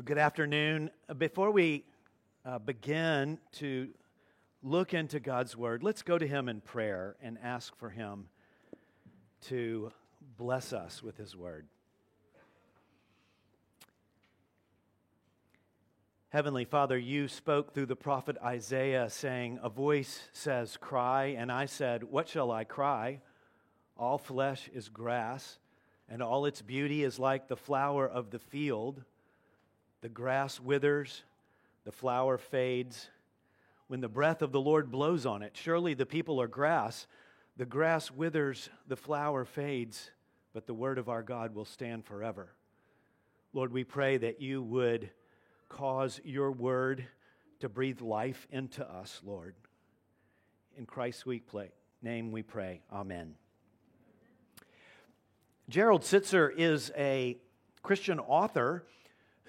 Well, 0.00 0.06
good 0.06 0.16
afternoon. 0.16 0.88
Uh, 1.10 1.12
Before 1.12 1.50
we 1.50 1.84
uh, 2.46 2.58
begin 2.58 3.38
to 3.56 3.90
look 4.62 4.94
into 4.94 5.20
God's 5.20 5.58
Word, 5.58 5.82
let's 5.82 6.00
go 6.00 6.16
to 6.16 6.26
Him 6.26 6.48
in 6.48 6.62
prayer 6.62 7.16
and 7.20 7.36
ask 7.42 7.76
for 7.76 7.90
Him 7.90 8.30
to 9.48 9.92
bless 10.38 10.72
us 10.72 11.02
with 11.02 11.18
His 11.18 11.36
Word. 11.36 11.66
Heavenly 16.30 16.64
Father, 16.64 16.96
you 16.96 17.28
spoke 17.28 17.74
through 17.74 17.84
the 17.84 17.94
prophet 17.94 18.38
Isaiah, 18.42 19.10
saying, 19.10 19.60
A 19.62 19.68
voice 19.68 20.22
says, 20.32 20.78
Cry, 20.78 21.34
and 21.36 21.52
I 21.52 21.66
said, 21.66 22.04
What 22.04 22.26
shall 22.26 22.50
I 22.50 22.64
cry? 22.64 23.20
All 23.98 24.16
flesh 24.16 24.70
is 24.72 24.88
grass, 24.88 25.58
and 26.08 26.22
all 26.22 26.46
its 26.46 26.62
beauty 26.62 27.04
is 27.04 27.18
like 27.18 27.48
the 27.48 27.54
flower 27.54 28.08
of 28.08 28.30
the 28.30 28.38
field. 28.38 29.04
The 30.02 30.08
grass 30.08 30.58
withers, 30.58 31.22
the 31.84 31.92
flower 31.92 32.38
fades. 32.38 33.08
When 33.88 34.00
the 34.00 34.08
breath 34.08 34.40
of 34.42 34.52
the 34.52 34.60
Lord 34.60 34.90
blows 34.90 35.26
on 35.26 35.42
it, 35.42 35.56
surely 35.56 35.94
the 35.94 36.06
people 36.06 36.40
are 36.40 36.48
grass. 36.48 37.06
The 37.56 37.66
grass 37.66 38.10
withers, 38.10 38.70
the 38.86 38.96
flower 38.96 39.44
fades, 39.44 40.10
but 40.54 40.66
the 40.66 40.74
word 40.74 40.98
of 40.98 41.08
our 41.08 41.22
God 41.22 41.54
will 41.54 41.64
stand 41.64 42.04
forever. 42.04 42.54
Lord, 43.52 43.72
we 43.72 43.84
pray 43.84 44.16
that 44.16 44.40
you 44.40 44.62
would 44.62 45.10
cause 45.68 46.20
your 46.24 46.52
word 46.52 47.04
to 47.60 47.68
breathe 47.68 48.00
life 48.00 48.46
into 48.50 48.88
us, 48.88 49.20
Lord. 49.24 49.54
In 50.78 50.86
Christ's 50.86 51.22
sweet 51.22 51.44
name 52.00 52.32
we 52.32 52.42
pray. 52.42 52.80
Amen. 52.92 53.34
Gerald 55.68 56.02
Sittser 56.02 56.50
is 56.56 56.90
a 56.96 57.36
Christian 57.82 58.18
author 58.18 58.84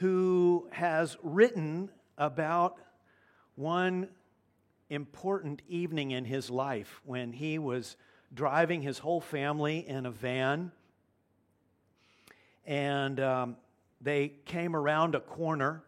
who 0.02 0.68
has 0.72 1.16
written 1.24 1.90
about 2.18 2.78
one 3.56 4.10
important 4.90 5.62
evening 5.70 6.12
in 6.12 6.26
his 6.26 6.50
life 6.50 7.00
when 7.06 7.32
he 7.32 7.58
was 7.58 7.96
driving 8.34 8.82
his 8.82 9.00
whole 9.00 9.22
family 9.22 9.88
in 9.88 10.06
a 10.06 10.12
van 10.12 10.72
and 12.66 13.20
um, 13.20 13.56
they 14.02 14.28
came 14.46 14.76
around 14.76 15.16
a 15.16 15.20
corner 15.20 15.84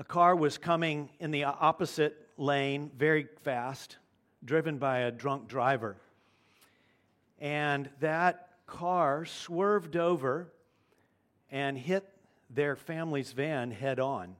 a 0.00 0.04
car 0.04 0.34
was 0.34 0.56
coming 0.56 1.10
in 1.20 1.30
the 1.30 1.44
opposite 1.44 2.16
lane 2.38 2.90
very 2.96 3.28
fast, 3.42 3.98
driven 4.42 4.78
by 4.78 5.00
a 5.00 5.10
drunk 5.10 5.46
driver. 5.46 5.98
And 7.38 7.90
that 8.00 8.48
car 8.66 9.26
swerved 9.26 9.96
over 9.96 10.50
and 11.50 11.76
hit 11.76 12.08
their 12.48 12.76
family's 12.76 13.32
van 13.32 13.70
head 13.70 14.00
on. 14.00 14.36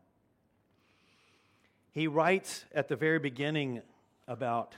He 1.92 2.06
writes 2.06 2.64
at 2.75 2.89
the 2.89 2.97
very 2.97 3.19
beginning 3.19 3.83
about 4.28 4.75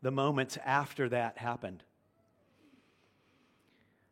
the 0.00 0.10
moments 0.10 0.58
after 0.64 1.08
that 1.10 1.38
happened. 1.38 1.82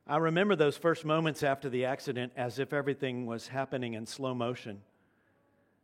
I 0.06 0.16
remember 0.16 0.56
those 0.56 0.77
first 0.77 1.05
moments 1.05 1.42
after 1.42 1.68
the 1.68 1.84
accident 1.84 2.33
as 2.36 2.58
if 2.58 2.72
everything 2.72 3.27
was 3.27 3.48
happening 3.48 3.94
in 3.94 4.06
slow 4.06 4.34
motion. 4.34 4.83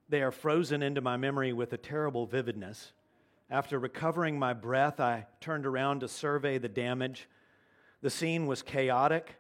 They 0.09 0.23
are 0.23 0.33
frozen 0.33 0.83
into 0.83 1.01
my 1.01 1.17
memory 1.17 1.53
with 1.53 1.73
a 1.73 1.79
terrible 1.79 2.27
vividness. 2.27 2.93
After 3.51 3.79
recovering 3.79 4.39
my 4.39 4.53
breath, 4.53 4.99
I 5.01 5.27
turned 5.41 5.65
around 5.65 6.01
to 6.01 6.09
survey 6.09 6.59
the 6.59 6.69
damage. 6.69 7.29
The 8.03 8.11
scene 8.11 8.47
was 8.47 8.63
chaotic. 8.63 9.37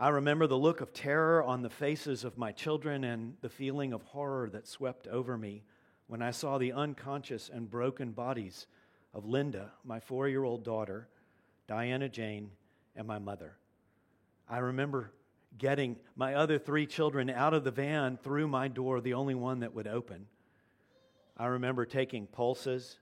I 0.00 0.08
remember 0.08 0.46
the 0.46 0.56
look 0.56 0.80
of 0.80 0.94
terror 0.94 1.42
on 1.42 1.60
the 1.60 1.68
faces 1.68 2.24
of 2.24 2.38
my 2.38 2.52
children 2.52 3.04
and 3.04 3.34
the 3.42 3.50
feeling 3.50 3.92
of 3.92 4.02
horror 4.02 4.48
that 4.48 4.66
swept 4.66 5.06
over 5.06 5.36
me 5.36 5.62
when 6.06 6.22
I 6.22 6.30
saw 6.30 6.56
the 6.56 6.72
unconscious 6.72 7.50
and 7.52 7.70
broken 7.70 8.12
bodies 8.12 8.66
of 9.12 9.26
Linda, 9.26 9.72
my 9.84 10.00
four 10.00 10.26
year 10.26 10.42
old 10.42 10.64
daughter, 10.64 11.06
Diana 11.68 12.08
Jane, 12.08 12.50
and 12.96 13.06
my 13.06 13.18
mother. 13.18 13.58
I 14.48 14.60
remember 14.60 15.12
getting 15.58 15.96
my 16.16 16.32
other 16.32 16.58
three 16.58 16.86
children 16.86 17.28
out 17.28 17.52
of 17.52 17.64
the 17.64 17.70
van 17.70 18.16
through 18.16 18.48
my 18.48 18.68
door, 18.68 19.02
the 19.02 19.12
only 19.12 19.34
one 19.34 19.60
that 19.60 19.74
would 19.74 19.86
open. 19.86 20.28
I 21.36 21.48
remember 21.48 21.84
taking 21.84 22.26
pulses, 22.26 22.96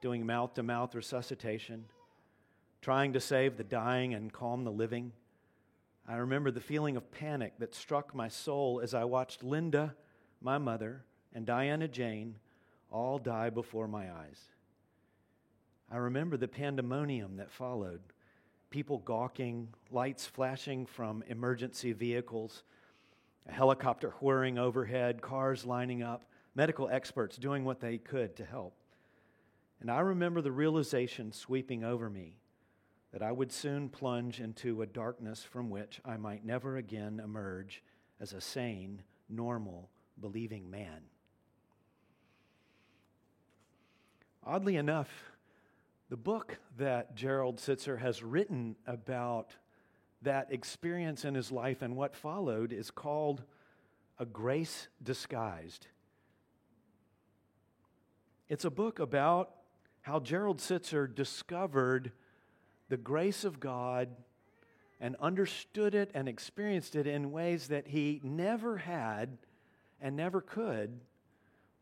doing 0.00 0.24
mouth 0.24 0.54
to 0.54 0.62
mouth 0.62 0.94
resuscitation, 0.94 1.84
trying 2.80 3.12
to 3.12 3.20
save 3.20 3.58
the 3.58 3.64
dying 3.64 4.14
and 4.14 4.32
calm 4.32 4.64
the 4.64 4.72
living. 4.72 5.12
I 6.06 6.16
remember 6.16 6.50
the 6.50 6.60
feeling 6.60 6.96
of 6.96 7.10
panic 7.10 7.54
that 7.58 7.74
struck 7.74 8.14
my 8.14 8.28
soul 8.28 8.80
as 8.82 8.92
I 8.92 9.04
watched 9.04 9.42
Linda, 9.42 9.94
my 10.40 10.58
mother, 10.58 11.04
and 11.32 11.46
Diana 11.46 11.88
Jane 11.88 12.36
all 12.90 13.18
die 13.18 13.50
before 13.50 13.88
my 13.88 14.12
eyes. 14.12 14.40
I 15.90 15.96
remember 15.96 16.36
the 16.36 16.48
pandemonium 16.48 17.36
that 17.36 17.50
followed 17.50 18.00
people 18.70 18.98
gawking, 18.98 19.68
lights 19.90 20.26
flashing 20.26 20.84
from 20.84 21.22
emergency 21.28 21.92
vehicles, 21.92 22.64
a 23.48 23.52
helicopter 23.52 24.10
whirring 24.20 24.58
overhead, 24.58 25.22
cars 25.22 25.64
lining 25.64 26.02
up, 26.02 26.24
medical 26.54 26.88
experts 26.88 27.36
doing 27.36 27.64
what 27.64 27.80
they 27.80 27.98
could 27.98 28.36
to 28.36 28.44
help. 28.44 28.74
And 29.80 29.90
I 29.90 30.00
remember 30.00 30.40
the 30.40 30.52
realization 30.52 31.32
sweeping 31.32 31.84
over 31.84 32.10
me 32.10 32.36
that 33.14 33.22
I 33.22 33.30
would 33.30 33.52
soon 33.52 33.90
plunge 33.90 34.40
into 34.40 34.82
a 34.82 34.86
darkness 34.86 35.44
from 35.44 35.70
which 35.70 36.00
I 36.04 36.16
might 36.16 36.44
never 36.44 36.76
again 36.76 37.20
emerge 37.22 37.80
as 38.18 38.32
a 38.32 38.40
sane, 38.40 39.02
normal, 39.28 39.88
believing 40.20 40.68
man. 40.68 41.02
Oddly 44.42 44.74
enough, 44.74 45.30
the 46.08 46.16
book 46.16 46.58
that 46.76 47.14
Gerald 47.14 47.58
Sittser 47.58 48.00
has 48.00 48.24
written 48.24 48.74
about 48.84 49.54
that 50.22 50.48
experience 50.50 51.24
in 51.24 51.36
his 51.36 51.52
life 51.52 51.82
and 51.82 51.94
what 51.94 52.16
followed 52.16 52.72
is 52.72 52.90
called 52.90 53.44
A 54.18 54.26
Grace 54.26 54.88
Disguised. 55.00 55.86
It's 58.48 58.64
a 58.64 58.70
book 58.70 58.98
about 58.98 59.52
how 60.00 60.18
Gerald 60.18 60.58
Sittser 60.58 61.06
discovered 61.06 62.10
the 62.88 62.96
grace 62.96 63.44
of 63.44 63.60
God 63.60 64.08
and 65.00 65.16
understood 65.20 65.94
it 65.94 66.10
and 66.14 66.28
experienced 66.28 66.96
it 66.96 67.06
in 67.06 67.32
ways 67.32 67.68
that 67.68 67.88
he 67.88 68.20
never 68.22 68.78
had 68.78 69.38
and 70.00 70.16
never 70.16 70.40
could 70.40 71.00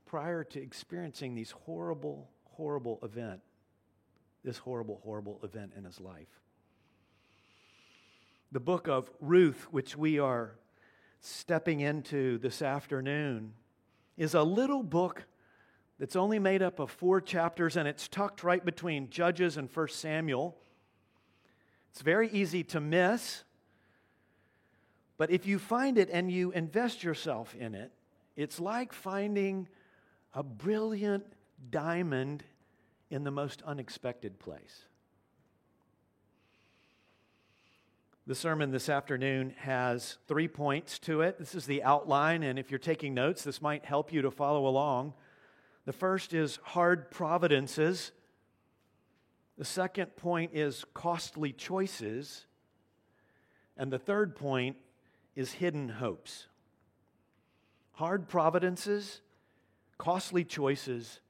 prior 0.06 0.44
to 0.44 0.60
experiencing 0.60 1.34
these 1.34 1.50
horrible, 1.50 2.28
horrible 2.50 2.98
event, 3.02 3.40
this 4.44 4.58
horrible, 4.58 5.00
horrible 5.04 5.40
event 5.42 5.72
in 5.76 5.84
his 5.84 6.00
life. 6.00 6.28
The 8.52 8.60
book 8.60 8.88
of 8.88 9.10
Ruth, 9.20 9.68
which 9.70 9.96
we 9.96 10.18
are 10.18 10.56
stepping 11.20 11.80
into 11.80 12.38
this 12.38 12.60
afternoon, 12.60 13.54
is 14.16 14.34
a 14.34 14.42
little 14.42 14.82
book 14.82 15.24
that's 15.98 16.16
only 16.16 16.38
made 16.38 16.62
up 16.62 16.78
of 16.78 16.90
four 16.90 17.20
chapters 17.20 17.76
and 17.76 17.88
it's 17.88 18.08
tucked 18.08 18.42
right 18.42 18.64
between 18.64 19.08
Judges 19.08 19.56
and 19.56 19.70
1 19.72 19.88
Samuel. 19.88 20.58
It's 21.92 22.00
very 22.00 22.30
easy 22.30 22.64
to 22.64 22.80
miss, 22.80 23.44
but 25.18 25.30
if 25.30 25.46
you 25.46 25.58
find 25.58 25.98
it 25.98 26.08
and 26.10 26.32
you 26.32 26.50
invest 26.52 27.04
yourself 27.04 27.54
in 27.54 27.74
it, 27.74 27.92
it's 28.34 28.58
like 28.58 28.94
finding 28.94 29.68
a 30.32 30.42
brilliant 30.42 31.24
diamond 31.70 32.44
in 33.10 33.24
the 33.24 33.30
most 33.30 33.62
unexpected 33.66 34.38
place. 34.38 34.86
The 38.26 38.34
sermon 38.34 38.70
this 38.70 38.88
afternoon 38.88 39.52
has 39.58 40.16
three 40.26 40.48
points 40.48 40.98
to 41.00 41.20
it. 41.20 41.38
This 41.38 41.54
is 41.54 41.66
the 41.66 41.82
outline, 41.82 42.42
and 42.42 42.58
if 42.58 42.70
you're 42.70 42.78
taking 42.78 43.12
notes, 43.12 43.44
this 43.44 43.60
might 43.60 43.84
help 43.84 44.12
you 44.12 44.22
to 44.22 44.30
follow 44.30 44.66
along. 44.66 45.12
The 45.84 45.92
first 45.92 46.32
is 46.32 46.58
hard 46.62 47.10
providences. 47.10 48.12
The 49.62 49.68
second 49.68 50.16
point 50.16 50.50
is 50.54 50.84
costly 50.92 51.52
choices. 51.52 52.46
And 53.76 53.92
the 53.92 53.98
third 54.00 54.34
point 54.34 54.74
is 55.36 55.52
hidden 55.52 55.88
hopes. 55.88 56.48
Hard 57.92 58.28
providences, 58.28 59.20
costly 59.98 60.42
choices, 60.42 61.20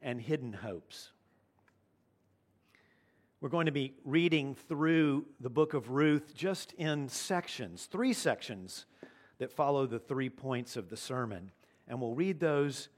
and 0.00 0.20
hidden 0.20 0.52
hopes. 0.52 1.10
We're 3.40 3.48
going 3.48 3.66
to 3.66 3.72
be 3.72 3.94
reading 4.04 4.54
through 4.54 5.26
the 5.40 5.50
book 5.50 5.74
of 5.74 5.90
Ruth 5.90 6.36
just 6.36 6.74
in 6.74 7.08
sections, 7.08 7.86
three 7.90 8.12
sections 8.12 8.86
that 9.38 9.50
follow 9.50 9.84
the 9.84 9.98
three 9.98 10.30
points 10.30 10.76
of 10.76 10.90
the 10.90 10.96
sermon. 10.96 11.50
And 11.88 12.00
we'll 12.00 12.14
read 12.14 12.38
those 12.38 12.88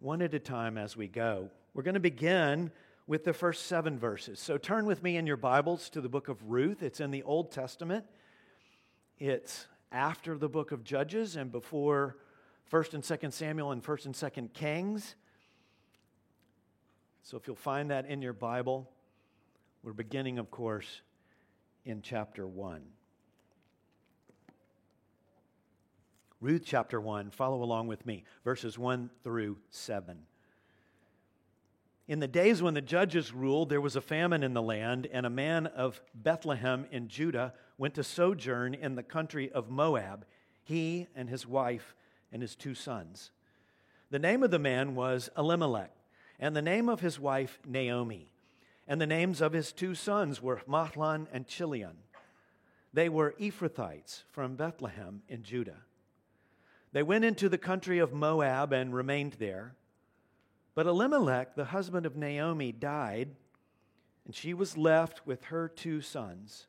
one 0.00 0.20
at 0.20 0.34
a 0.34 0.38
time 0.38 0.76
as 0.76 0.94
we 0.94 1.08
go. 1.08 1.48
We're 1.72 1.84
going 1.84 1.94
to 1.94 2.00
begin 2.00 2.70
with 3.06 3.24
the 3.24 3.32
first 3.32 3.66
seven 3.66 3.98
verses. 3.98 4.40
So 4.40 4.56
turn 4.56 4.86
with 4.86 5.02
me 5.02 5.16
in 5.16 5.26
your 5.26 5.36
Bibles 5.36 5.90
to 5.90 6.00
the 6.00 6.08
book 6.08 6.28
of 6.28 6.42
Ruth. 6.50 6.82
It's 6.82 7.00
in 7.00 7.10
the 7.10 7.22
Old 7.22 7.52
Testament, 7.52 8.04
it's 9.18 9.66
after 9.92 10.36
the 10.36 10.48
book 10.48 10.72
of 10.72 10.82
Judges 10.82 11.36
and 11.36 11.52
before 11.52 12.16
1st 12.72 12.94
and 12.94 13.02
2nd 13.02 13.32
Samuel 13.32 13.70
and 13.72 13.82
1st 13.82 14.06
and 14.06 14.14
2nd 14.14 14.52
Kings. 14.52 15.14
So 17.22 17.36
if 17.36 17.46
you'll 17.46 17.56
find 17.56 17.90
that 17.90 18.06
in 18.06 18.20
your 18.20 18.32
Bible, 18.32 18.90
we're 19.82 19.92
beginning, 19.92 20.38
of 20.38 20.50
course, 20.50 21.02
in 21.84 22.02
chapter 22.02 22.46
1. 22.46 22.82
Ruth 26.40 26.62
chapter 26.64 27.00
1, 27.00 27.30
follow 27.30 27.62
along 27.62 27.86
with 27.86 28.04
me, 28.04 28.24
verses 28.44 28.78
1 28.78 29.10
through 29.22 29.58
7. 29.70 30.18
In 32.06 32.20
the 32.20 32.28
days 32.28 32.62
when 32.62 32.74
the 32.74 32.82
judges 32.82 33.32
ruled, 33.32 33.70
there 33.70 33.80
was 33.80 33.96
a 33.96 34.00
famine 34.02 34.42
in 34.42 34.52
the 34.52 34.60
land, 34.60 35.08
and 35.10 35.24
a 35.24 35.30
man 35.30 35.66
of 35.66 36.02
Bethlehem 36.14 36.86
in 36.90 37.08
Judah 37.08 37.54
went 37.78 37.94
to 37.94 38.04
sojourn 38.04 38.74
in 38.74 38.94
the 38.94 39.02
country 39.02 39.50
of 39.50 39.70
Moab, 39.70 40.26
he 40.62 41.06
and 41.14 41.30
his 41.30 41.46
wife 41.46 41.94
and 42.30 42.42
his 42.42 42.54
two 42.54 42.74
sons. 42.74 43.30
The 44.10 44.18
name 44.18 44.42
of 44.42 44.50
the 44.50 44.58
man 44.58 44.94
was 44.94 45.30
Elimelech, 45.36 45.92
and 46.38 46.54
the 46.54 46.60
name 46.60 46.90
of 46.90 47.00
his 47.00 47.18
wife 47.18 47.58
Naomi, 47.64 48.28
and 48.86 49.00
the 49.00 49.06
names 49.06 49.40
of 49.40 49.54
his 49.54 49.72
two 49.72 49.94
sons 49.94 50.42
were 50.42 50.60
Mahlon 50.66 51.26
and 51.32 51.46
Chilion. 51.46 51.96
They 52.92 53.08
were 53.08 53.34
Ephrathites 53.40 54.24
from 54.30 54.56
Bethlehem 54.56 55.22
in 55.26 55.42
Judah. 55.42 55.78
They 56.92 57.02
went 57.02 57.24
into 57.24 57.48
the 57.48 57.58
country 57.58 57.98
of 57.98 58.12
Moab 58.12 58.72
and 58.74 58.94
remained 58.94 59.36
there. 59.38 59.74
But 60.74 60.86
Elimelech, 60.86 61.54
the 61.54 61.66
husband 61.66 62.04
of 62.04 62.16
Naomi, 62.16 62.72
died, 62.72 63.30
and 64.24 64.34
she 64.34 64.54
was 64.54 64.76
left 64.76 65.26
with 65.26 65.44
her 65.44 65.68
two 65.68 66.00
sons. 66.00 66.66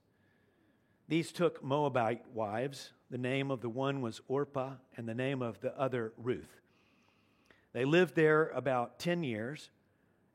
These 1.08 1.32
took 1.32 1.64
Moabite 1.64 2.24
wives. 2.34 2.92
The 3.10 3.18
name 3.18 3.52
of 3.52 3.62
the 3.62 3.70
one 3.70 4.02
was 4.02 4.22
Orpah, 4.28 4.74
and 4.98 5.08
the 5.08 5.16
name 5.16 5.42
of 5.42 5.62
the 5.62 5.78
other 5.80 6.14
Ruth. 6.18 6.62
They 7.74 7.86
lived 7.86 8.16
there 8.16 8.50
about 8.50 9.00
10 9.00 9.24
years, 9.24 9.70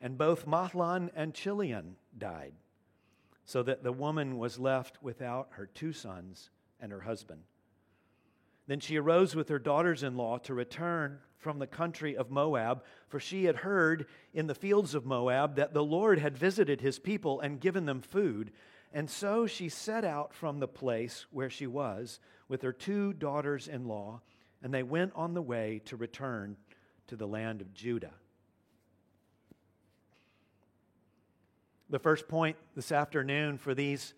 and 0.00 0.18
both 0.18 0.46
Mahlon 0.46 1.10
and 1.14 1.34
Chilion 1.34 1.96
died, 2.16 2.54
so 3.44 3.62
that 3.62 3.82
the 3.82 3.92
woman 3.92 4.38
was 4.38 4.58
left 4.58 5.02
without 5.02 5.48
her 5.52 5.66
two 5.66 5.92
sons 5.92 6.50
and 6.80 6.90
her 6.92 7.00
husband. 7.00 7.42
Then 8.70 8.78
she 8.78 8.98
arose 8.98 9.34
with 9.34 9.48
her 9.48 9.58
daughters 9.58 10.04
in 10.04 10.16
law 10.16 10.38
to 10.38 10.54
return 10.54 11.18
from 11.38 11.58
the 11.58 11.66
country 11.66 12.16
of 12.16 12.30
Moab, 12.30 12.84
for 13.08 13.18
she 13.18 13.46
had 13.46 13.56
heard 13.56 14.06
in 14.32 14.46
the 14.46 14.54
fields 14.54 14.94
of 14.94 15.04
Moab 15.04 15.56
that 15.56 15.74
the 15.74 15.82
Lord 15.82 16.20
had 16.20 16.38
visited 16.38 16.80
his 16.80 17.00
people 17.00 17.40
and 17.40 17.60
given 17.60 17.84
them 17.84 18.00
food. 18.00 18.52
And 18.92 19.10
so 19.10 19.48
she 19.48 19.68
set 19.68 20.04
out 20.04 20.32
from 20.32 20.60
the 20.60 20.68
place 20.68 21.26
where 21.32 21.50
she 21.50 21.66
was 21.66 22.20
with 22.46 22.62
her 22.62 22.72
two 22.72 23.12
daughters 23.12 23.66
in 23.66 23.88
law, 23.88 24.20
and 24.62 24.72
they 24.72 24.84
went 24.84 25.14
on 25.16 25.34
the 25.34 25.42
way 25.42 25.82
to 25.86 25.96
return 25.96 26.56
to 27.08 27.16
the 27.16 27.26
land 27.26 27.60
of 27.62 27.74
Judah. 27.74 28.14
The 31.88 31.98
first 31.98 32.28
point 32.28 32.56
this 32.76 32.92
afternoon 32.92 33.58
for 33.58 33.74
these 33.74 34.14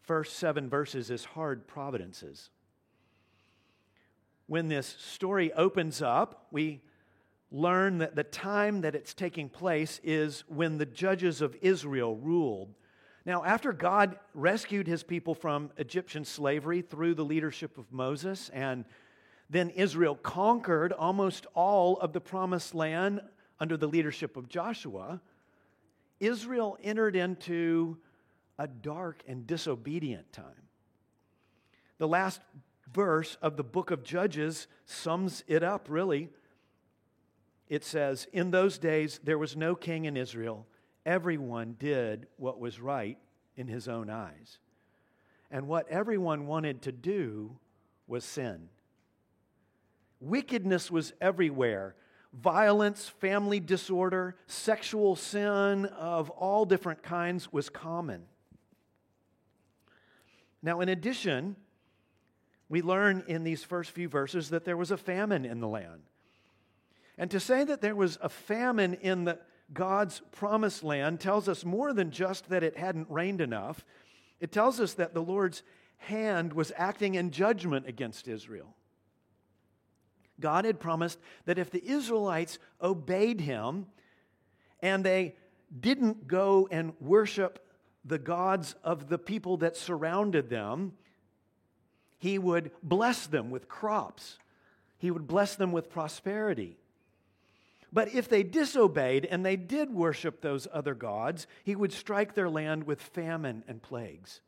first 0.00 0.38
seven 0.38 0.68
verses 0.68 1.08
is 1.08 1.24
hard 1.24 1.68
providences 1.68 2.50
when 4.46 4.68
this 4.68 4.96
story 4.98 5.52
opens 5.52 6.00
up, 6.00 6.46
we 6.50 6.82
learn 7.50 7.98
that 7.98 8.16
the 8.16 8.24
time 8.24 8.80
that 8.82 8.94
it's 8.94 9.14
taking 9.14 9.48
place 9.48 10.00
is 10.02 10.44
when 10.48 10.78
the 10.78 10.86
judges 10.86 11.40
of 11.40 11.56
Israel 11.62 12.16
ruled. 12.16 12.74
Now, 13.24 13.44
after 13.44 13.72
God 13.72 14.18
rescued 14.34 14.86
his 14.86 15.02
people 15.02 15.34
from 15.34 15.70
Egyptian 15.78 16.24
slavery 16.24 16.80
through 16.80 17.14
the 17.14 17.24
leadership 17.24 17.76
of 17.76 17.92
Moses, 17.92 18.50
and 18.50 18.84
then 19.50 19.70
Israel 19.70 20.14
conquered 20.14 20.92
almost 20.92 21.46
all 21.54 21.98
of 21.98 22.12
the 22.12 22.20
promised 22.20 22.74
land 22.74 23.20
under 23.58 23.76
the 23.76 23.88
leadership 23.88 24.36
of 24.36 24.48
Joshua, 24.48 25.20
Israel 26.20 26.78
entered 26.82 27.16
into 27.16 27.98
a 28.58 28.66
dark 28.66 29.22
and 29.26 29.46
disobedient 29.46 30.32
time. 30.32 30.44
The 31.98 32.08
last 32.08 32.40
verse 32.92 33.36
of 33.42 33.56
the 33.56 33.64
book 33.64 33.90
of 33.90 34.02
Judges 34.02 34.66
sums 34.84 35.44
it 35.46 35.62
up, 35.62 35.86
really. 35.88 36.30
It 37.68 37.84
says, 37.84 38.26
In 38.32 38.50
those 38.50 38.78
days 38.78 39.20
there 39.22 39.38
was 39.38 39.56
no 39.56 39.74
king 39.74 40.04
in 40.04 40.16
Israel. 40.16 40.66
Everyone 41.04 41.76
did 41.78 42.26
what 42.36 42.58
was 42.58 42.80
right 42.80 43.18
in 43.56 43.68
his 43.68 43.88
own 43.88 44.10
eyes. 44.10 44.58
And 45.50 45.68
what 45.68 45.88
everyone 45.88 46.46
wanted 46.46 46.82
to 46.82 46.92
do 46.92 47.58
was 48.06 48.24
sin. 48.24 48.68
Wickedness 50.20 50.90
was 50.90 51.12
everywhere 51.20 51.94
violence, 52.32 53.08
family 53.08 53.60
disorder, 53.60 54.36
sexual 54.46 55.16
sin 55.16 55.86
of 55.86 56.30
all 56.30 56.64
different 56.64 57.02
kinds 57.02 57.52
was 57.52 57.68
common. 57.70 58.22
Now, 60.62 60.80
in 60.80 60.88
addition, 60.88 61.56
we 62.68 62.82
learn 62.82 63.24
in 63.28 63.44
these 63.44 63.62
first 63.62 63.90
few 63.90 64.08
verses 64.08 64.50
that 64.50 64.64
there 64.64 64.76
was 64.76 64.90
a 64.90 64.96
famine 64.96 65.44
in 65.44 65.60
the 65.60 65.68
land. 65.68 66.02
And 67.18 67.30
to 67.30 67.40
say 67.40 67.64
that 67.64 67.80
there 67.80 67.94
was 67.94 68.18
a 68.20 68.28
famine 68.28 68.94
in 68.94 69.24
the, 69.24 69.38
God's 69.72 70.20
promised 70.32 70.82
land 70.82 71.20
tells 71.20 71.48
us 71.48 71.64
more 71.64 71.92
than 71.92 72.10
just 72.10 72.48
that 72.50 72.62
it 72.62 72.76
hadn't 72.76 73.10
rained 73.10 73.40
enough. 73.40 73.84
It 74.40 74.52
tells 74.52 74.80
us 74.80 74.94
that 74.94 75.14
the 75.14 75.22
Lord's 75.22 75.62
hand 75.98 76.52
was 76.52 76.72
acting 76.76 77.14
in 77.14 77.30
judgment 77.30 77.86
against 77.86 78.28
Israel. 78.28 78.74
God 80.38 80.66
had 80.66 80.78
promised 80.80 81.18
that 81.46 81.58
if 81.58 81.70
the 81.70 81.84
Israelites 81.88 82.58
obeyed 82.82 83.40
him 83.40 83.86
and 84.80 85.02
they 85.02 85.36
didn't 85.80 86.28
go 86.28 86.68
and 86.70 86.92
worship 87.00 87.66
the 88.04 88.18
gods 88.18 88.74
of 88.84 89.08
the 89.08 89.18
people 89.18 89.56
that 89.58 89.76
surrounded 89.76 90.50
them, 90.50 90.92
he 92.18 92.38
would 92.38 92.70
bless 92.82 93.26
them 93.26 93.50
with 93.50 93.68
crops, 93.68 94.38
He 94.98 95.10
would 95.10 95.26
bless 95.26 95.56
them 95.56 95.72
with 95.72 95.90
prosperity. 95.90 96.78
But 97.92 98.14
if 98.14 98.28
they 98.28 98.42
disobeyed 98.42 99.24
and 99.24 99.44
they 99.44 99.56
did 99.56 99.90
worship 99.90 100.40
those 100.40 100.66
other 100.72 100.94
gods, 100.94 101.46
He 101.64 101.76
would 101.76 101.92
strike 101.92 102.34
their 102.34 102.48
land 102.48 102.84
with 102.84 103.00
famine 103.00 103.62
and 103.68 103.82
plagues. 103.82 104.40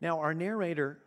Now, 0.00 0.20
our 0.20 0.34
narrator 0.34 0.98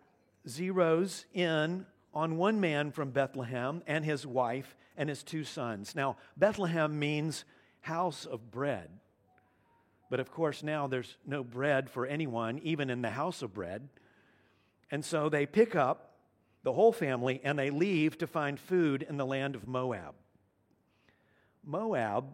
zeroes 0.48 1.25
in 1.34 1.86
on 2.13 2.38
one 2.38 2.60
man 2.60 2.91
from 2.91 3.12
Bethlehem 3.12 3.84
and 3.86 4.03
his 4.03 4.25
wife 4.25 4.75
and 4.96 5.08
his 5.08 5.22
two 5.22 5.43
sons. 5.43 5.93
Now, 5.93 6.17
Bethlehem 6.36 6.98
means 6.98 7.46
house 7.81 8.25
of 8.25 8.50
bread. 8.50 8.89
But 10.10 10.20
of 10.20 10.31
course, 10.31 10.63
now 10.63 10.88
there's 10.88 11.15
no 11.25 11.43
bread 11.43 11.89
for 11.89 12.05
anyone, 12.05 12.60
even 12.63 12.89
in 12.89 13.01
the 13.01 13.10
house 13.10 13.41
of 13.41 13.53
bread. 13.53 13.88
And 14.91 15.03
so 15.03 15.29
they 15.29 15.46
pick 15.46 15.75
up 15.75 16.13
the 16.63 16.74
whole 16.74 16.91
family 16.91 17.41
and 17.44 17.58
they 17.58 17.70
leave 17.70 18.17
to 18.20 18.27
find 18.27 18.60
food 18.60 19.06
in 19.08 19.17
the 19.17 19.25
land 19.25 19.56
of 19.56 19.67
Moab. 19.67 20.15
Moab 21.65 22.25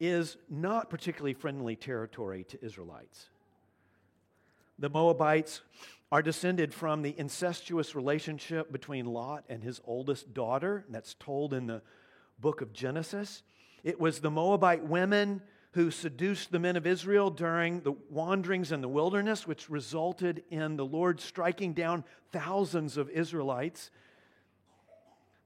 is 0.00 0.36
not 0.48 0.90
particularly 0.90 1.34
friendly 1.34 1.76
territory 1.76 2.44
to 2.44 2.64
Israelites. 2.64 3.28
The 4.78 4.90
Moabites 4.90 5.60
are 6.10 6.22
descended 6.22 6.72
from 6.72 7.02
the 7.02 7.14
incestuous 7.18 7.94
relationship 7.94 8.70
between 8.70 9.06
Lot 9.06 9.44
and 9.48 9.62
his 9.62 9.80
oldest 9.84 10.34
daughter, 10.34 10.84
that's 10.88 11.14
told 11.14 11.54
in 11.54 11.66
the 11.66 11.82
book 12.40 12.60
of 12.60 12.72
Genesis. 12.72 13.42
It 13.82 14.00
was 14.00 14.20
the 14.20 14.30
Moabite 14.30 14.84
women 14.84 15.42
who 15.74 15.90
seduced 15.90 16.52
the 16.52 16.58
men 16.60 16.76
of 16.76 16.86
Israel 16.86 17.30
during 17.30 17.80
the 17.80 17.94
wanderings 18.08 18.70
in 18.70 18.80
the 18.80 18.88
wilderness, 18.88 19.44
which 19.44 19.68
resulted 19.68 20.44
in 20.48 20.76
the 20.76 20.86
Lord 20.86 21.20
striking 21.20 21.72
down 21.72 22.04
thousands 22.30 22.96
of 22.96 23.10
Israelites. 23.10 23.90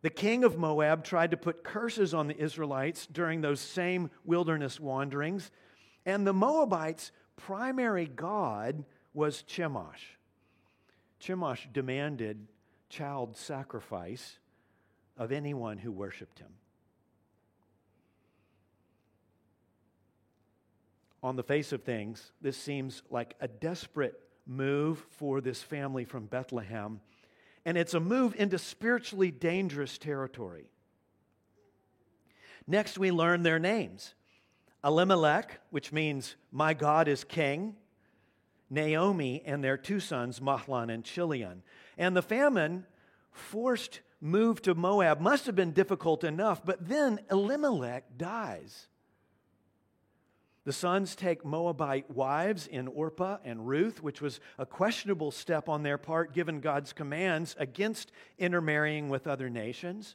The 0.02 0.11
king 0.11 0.44
of 0.44 0.58
Moab 0.58 1.02
tried 1.02 1.30
to 1.30 1.38
put 1.38 1.64
curses 1.64 2.12
on 2.12 2.26
the 2.28 2.37
Israelites 2.37 3.06
during 3.06 3.40
those 3.40 3.58
same 3.58 4.11
wilderness 4.23 4.78
wanderings. 4.78 5.50
And 6.04 6.26
the 6.26 6.35
Moabites' 6.35 7.11
primary 7.37 8.06
god 8.06 8.85
was 9.14 9.42
Chemosh. 9.42 10.18
Chemosh 11.23 11.73
demanded 11.73 12.47
child 12.90 13.35
sacrifice 13.35 14.38
of 15.16 15.32
anyone 15.32 15.78
who 15.78 15.90
worshiped 15.90 16.38
him. 16.38 16.52
On 21.22 21.37
the 21.37 21.42
face 21.42 21.72
of 21.72 21.82
things, 21.82 22.32
this 22.40 22.56
seems 22.56 23.02
like 23.10 23.34
a 23.40 23.48
desperate 23.48 24.20
move 24.46 25.04
for 25.10 25.40
this 25.40 25.62
family 25.62 26.04
from 26.04 26.26
Bethlehem. 26.26 27.00
And 27.64 27.76
it's 27.76 27.94
a 27.94 28.00
move 28.00 28.34
into 28.37 28.58
spiritually 28.58 29.30
dangerous 29.30 29.98
territory. 29.98 30.70
Next, 32.66 32.98
we 32.98 33.10
learn 33.10 33.42
their 33.42 33.58
names 33.58 34.14
Elimelech, 34.84 35.60
which 35.70 35.92
means 35.92 36.37
my 36.52 36.72
God 36.72 37.08
is 37.08 37.25
king, 37.25 37.75
Naomi 38.70 39.42
and 39.44 39.62
their 39.62 39.76
two 39.76 40.00
sons, 40.00 40.40
Mahlon 40.40 40.92
and 40.92 41.04
Chilion. 41.04 41.62
And 41.96 42.16
the 42.16 42.22
famine 42.22 42.87
forced 43.32 44.00
move 44.20 44.62
to 44.62 44.75
Moab 44.75 45.20
must 45.20 45.46
have 45.46 45.56
been 45.56 45.72
difficult 45.72 46.25
enough, 46.25 46.64
but 46.64 46.88
then 46.88 47.20
Elimelech 47.30 48.16
dies. 48.16 48.88
The 50.68 50.75
sons 50.75 51.16
take 51.16 51.46
Moabite 51.46 52.10
wives 52.10 52.66
in 52.66 52.88
Orpah 52.88 53.38
and 53.42 53.66
Ruth, 53.66 54.02
which 54.02 54.20
was 54.20 54.38
a 54.58 54.66
questionable 54.66 55.30
step 55.30 55.66
on 55.66 55.82
their 55.82 55.96
part 55.96 56.34
given 56.34 56.60
God's 56.60 56.92
commands 56.92 57.56
against 57.58 58.12
intermarrying 58.37 59.08
with 59.08 59.26
other 59.26 59.48
nations. 59.48 60.14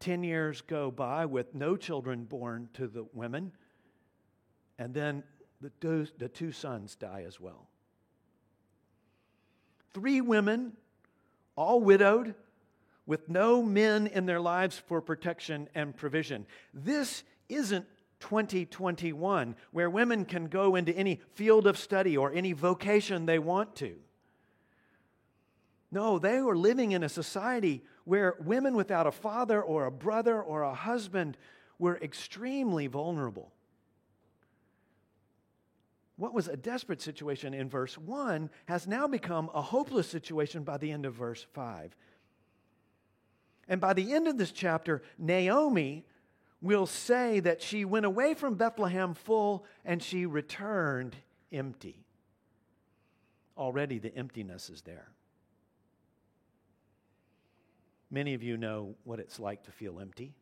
Ten 0.00 0.24
years 0.24 0.62
go 0.62 0.90
by 0.90 1.26
with 1.26 1.54
no 1.54 1.76
children 1.76 2.24
born 2.24 2.70
to 2.72 2.88
the 2.88 3.04
women, 3.12 3.52
and 4.78 4.94
then 4.94 5.24
the 5.60 5.68
two, 5.78 6.06
the 6.16 6.30
two 6.30 6.52
sons 6.52 6.96
die 6.96 7.24
as 7.26 7.38
well. 7.38 7.68
Three 9.92 10.22
women, 10.22 10.72
all 11.54 11.82
widowed, 11.82 12.34
with 13.04 13.28
no 13.28 13.62
men 13.62 14.06
in 14.06 14.24
their 14.24 14.40
lives 14.40 14.78
for 14.78 15.02
protection 15.02 15.68
and 15.74 15.94
provision. 15.94 16.46
This 16.72 17.24
isn't 17.50 17.84
2021, 18.22 19.56
where 19.72 19.90
women 19.90 20.24
can 20.24 20.46
go 20.46 20.76
into 20.76 20.92
any 20.92 21.20
field 21.34 21.66
of 21.66 21.76
study 21.76 22.16
or 22.16 22.32
any 22.32 22.52
vocation 22.52 23.26
they 23.26 23.38
want 23.38 23.74
to. 23.76 23.96
No, 25.90 26.18
they 26.18 26.40
were 26.40 26.56
living 26.56 26.92
in 26.92 27.02
a 27.02 27.08
society 27.08 27.82
where 28.04 28.36
women 28.40 28.74
without 28.74 29.06
a 29.06 29.12
father 29.12 29.60
or 29.60 29.84
a 29.84 29.90
brother 29.90 30.40
or 30.40 30.62
a 30.62 30.72
husband 30.72 31.36
were 31.78 31.98
extremely 31.98 32.86
vulnerable. 32.86 33.52
What 36.16 36.32
was 36.32 36.46
a 36.46 36.56
desperate 36.56 37.02
situation 37.02 37.52
in 37.52 37.68
verse 37.68 37.98
1 37.98 38.48
has 38.66 38.86
now 38.86 39.08
become 39.08 39.50
a 39.52 39.60
hopeless 39.60 40.08
situation 40.08 40.62
by 40.62 40.78
the 40.78 40.92
end 40.92 41.04
of 41.04 41.14
verse 41.14 41.44
5. 41.52 41.96
And 43.68 43.80
by 43.80 43.92
the 43.92 44.12
end 44.12 44.28
of 44.28 44.38
this 44.38 44.52
chapter, 44.52 45.02
Naomi 45.18 46.04
will 46.62 46.86
say 46.86 47.40
that 47.40 47.60
she 47.60 47.84
went 47.84 48.06
away 48.06 48.34
from 48.34 48.54
Bethlehem 48.54 49.14
full 49.14 49.66
and 49.84 50.02
she 50.02 50.24
returned 50.24 51.16
empty. 51.52 52.06
Already 53.58 53.98
the 53.98 54.14
emptiness 54.16 54.70
is 54.70 54.82
there. 54.82 55.08
Many 58.10 58.34
of 58.34 58.42
you 58.42 58.56
know 58.56 58.94
what 59.04 59.18
it's 59.18 59.40
like 59.40 59.64
to 59.64 59.72
feel 59.72 59.98
empty, 59.98 60.32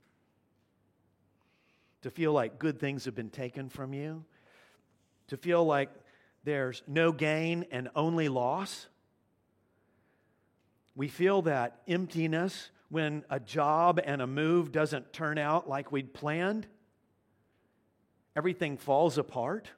to 2.03 2.11
feel 2.11 2.33
like 2.33 2.59
good 2.59 2.79
things 2.79 3.07
have 3.07 3.15
been 3.15 3.31
taken 3.31 3.69
from 3.69 3.95
you, 3.95 4.25
to 5.29 5.37
feel 5.37 5.65
like 5.65 5.89
there's 6.45 6.83
no 6.87 7.13
gain 7.13 7.65
and 7.71 7.89
only 7.95 8.29
loss. 8.29 8.89
We 10.95 11.09
feel 11.09 11.43
that 11.43 11.81
emptiness 11.87 12.71
when 12.91 13.25
a 13.31 13.41
job 13.41 14.01
and 14.05 14.21
a 14.21 14.27
move 14.27 14.73
doesn't 14.73 15.13
turn 15.13 15.39
out 15.39 15.69
like 15.69 15.91
we'd 15.91 16.13
planned. 16.13 16.67
Everything 18.37 18.77
falls 18.77 19.17
apart. 19.17 19.71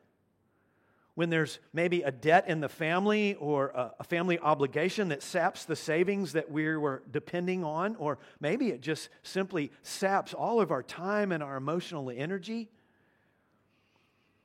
When 1.14 1.28
there's 1.28 1.58
maybe 1.74 2.00
a 2.02 2.10
debt 2.10 2.48
in 2.48 2.60
the 2.60 2.70
family 2.70 3.34
or 3.34 3.92
a, 3.98 4.04
family 4.04 4.38
obligation 4.38 5.10
that 5.10 5.22
saps 5.22 5.66
the 5.66 5.76
savings 5.76 6.32
that 6.32 6.50
we 6.50 6.74
were 6.74 7.02
depending 7.10 7.64
on, 7.64 7.96
or 7.96 8.18
maybe 8.40 8.68
it 8.68 8.80
just 8.80 9.10
simply 9.22 9.72
saps 9.82 10.32
all 10.32 10.58
of 10.58 10.70
our 10.70 10.82
time 10.82 11.30
and 11.32 11.42
our 11.42 11.58
emotional 11.58 12.10
energy. 12.10 12.70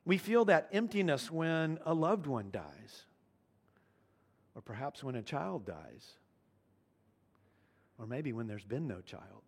We 0.04 0.18
feel 0.18 0.44
that 0.46 0.68
emptiness 0.74 1.32
when 1.32 1.80
a 1.86 1.94
loved 1.94 2.28
one 2.28 2.50
dies, 2.52 3.06
or 4.54 4.62
perhaps 4.62 5.02
when 5.06 5.16
a 5.16 5.22
child 5.22 5.66
dies 5.66 6.18
or 7.98 8.06
maybe 8.06 8.34
when 8.34 8.48
there's 8.48 8.66
been 8.66 8.88
no 8.88 9.02
child. 9.02 9.42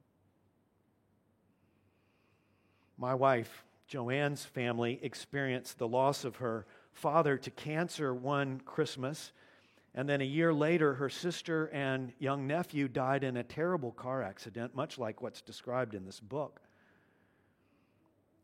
My 2.98 3.14
wife, 3.14 3.64
Joanne's 3.88 4.44
family, 4.44 5.00
experienced 5.02 5.78
the 5.78 5.88
loss 5.88 6.26
of 6.26 6.38
her 6.38 6.66
father 6.92 7.38
to 7.38 7.50
cancer 7.52 8.14
one 8.14 8.60
Christmas. 8.66 9.32
And 9.96 10.08
then 10.08 10.22
a 10.22 10.26
year 10.26 10.54
later, 10.54 10.96
her 10.96 11.10
sister 11.10 11.68
and 11.68 12.12
young 12.20 12.46
nephew 12.46 12.88
died 12.88 13.24
in 13.24 13.38
a 13.38 13.44
terrible 13.44 13.92
car 13.92 14.22
accident, 14.22 14.76
much 14.76 14.98
like 14.98 15.22
what's 15.22 15.42
described 15.42 15.96
in 15.96 16.06
this 16.06 16.20
book. 16.20 16.62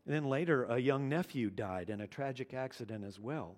And 0.05 0.13
then 0.13 0.25
later, 0.25 0.65
a 0.65 0.77
young 0.77 1.09
nephew 1.09 1.49
died 1.49 1.89
in 1.89 2.01
a 2.01 2.07
tragic 2.07 2.53
accident 2.53 3.03
as 3.03 3.19
well. 3.19 3.55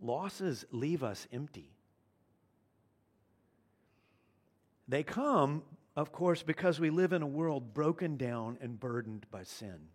Losses 0.00 0.66
leave 0.70 1.02
us 1.02 1.26
empty. 1.32 1.75
They 4.88 5.02
come, 5.02 5.62
of 5.96 6.12
course, 6.12 6.42
because 6.42 6.78
we 6.78 6.90
live 6.90 7.12
in 7.12 7.22
a 7.22 7.26
world 7.26 7.74
broken 7.74 8.16
down 8.16 8.58
and 8.60 8.78
burdened 8.78 9.26
by 9.30 9.42
sin. 9.42 9.88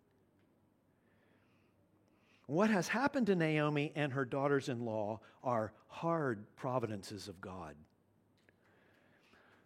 What 2.48 2.70
has 2.70 2.90
happened 2.90 3.28
to 3.28 3.36
Naomi 3.36 3.94
and 3.96 4.12
her 4.12 4.26
daughters 4.26 4.68
in 4.68 4.84
law 4.84 5.22
are 5.44 5.72
hard 5.88 6.44
providences 6.58 7.30
of 7.30 7.40
God. 7.40 7.76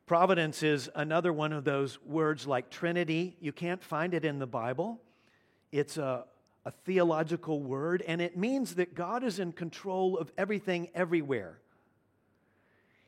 Providence 0.05 0.62
is 0.62 0.88
another 0.94 1.34
one 1.34 1.51
of 1.51 1.63
those 1.63 2.00
words 2.03 2.46
like 2.46 2.70
Trinity. 2.70 3.36
You 3.39 3.51
can't 3.51 3.84
find 3.84 4.13
it 4.13 4.24
in 4.24 4.38
the 4.38 4.46
Bible. 4.46 5.01
It's 5.72 5.98
a, 5.98 6.25
a 6.63 6.72
theological 6.72 7.60
word, 7.60 8.03
and 8.08 8.22
it 8.22 8.38
means 8.38 8.75
that 8.75 8.94
God 8.94 9.24
is 9.24 9.39
in 9.39 9.51
control 9.51 10.20
of 10.20 10.32
everything 10.38 10.89
everywhere. 10.94 11.58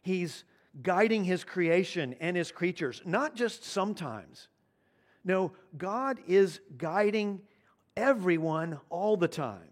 He's 0.01 0.43
guiding 0.81 1.23
his 1.23 1.43
creation 1.43 2.15
and 2.19 2.37
his 2.37 2.51
creatures, 2.51 3.01
not 3.05 3.35
just 3.35 3.63
sometimes. 3.63 4.47
No, 5.23 5.51
God 5.77 6.19
is 6.27 6.59
guiding 6.77 7.41
everyone 7.95 8.79
all 8.89 9.17
the 9.17 9.27
time. 9.27 9.69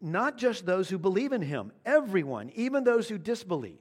Not 0.00 0.36
just 0.36 0.66
those 0.66 0.88
who 0.88 0.98
believe 0.98 1.32
in 1.32 1.42
him, 1.42 1.72
everyone, 1.84 2.50
even 2.54 2.84
those 2.84 3.08
who 3.08 3.18
disbelieve. 3.18 3.78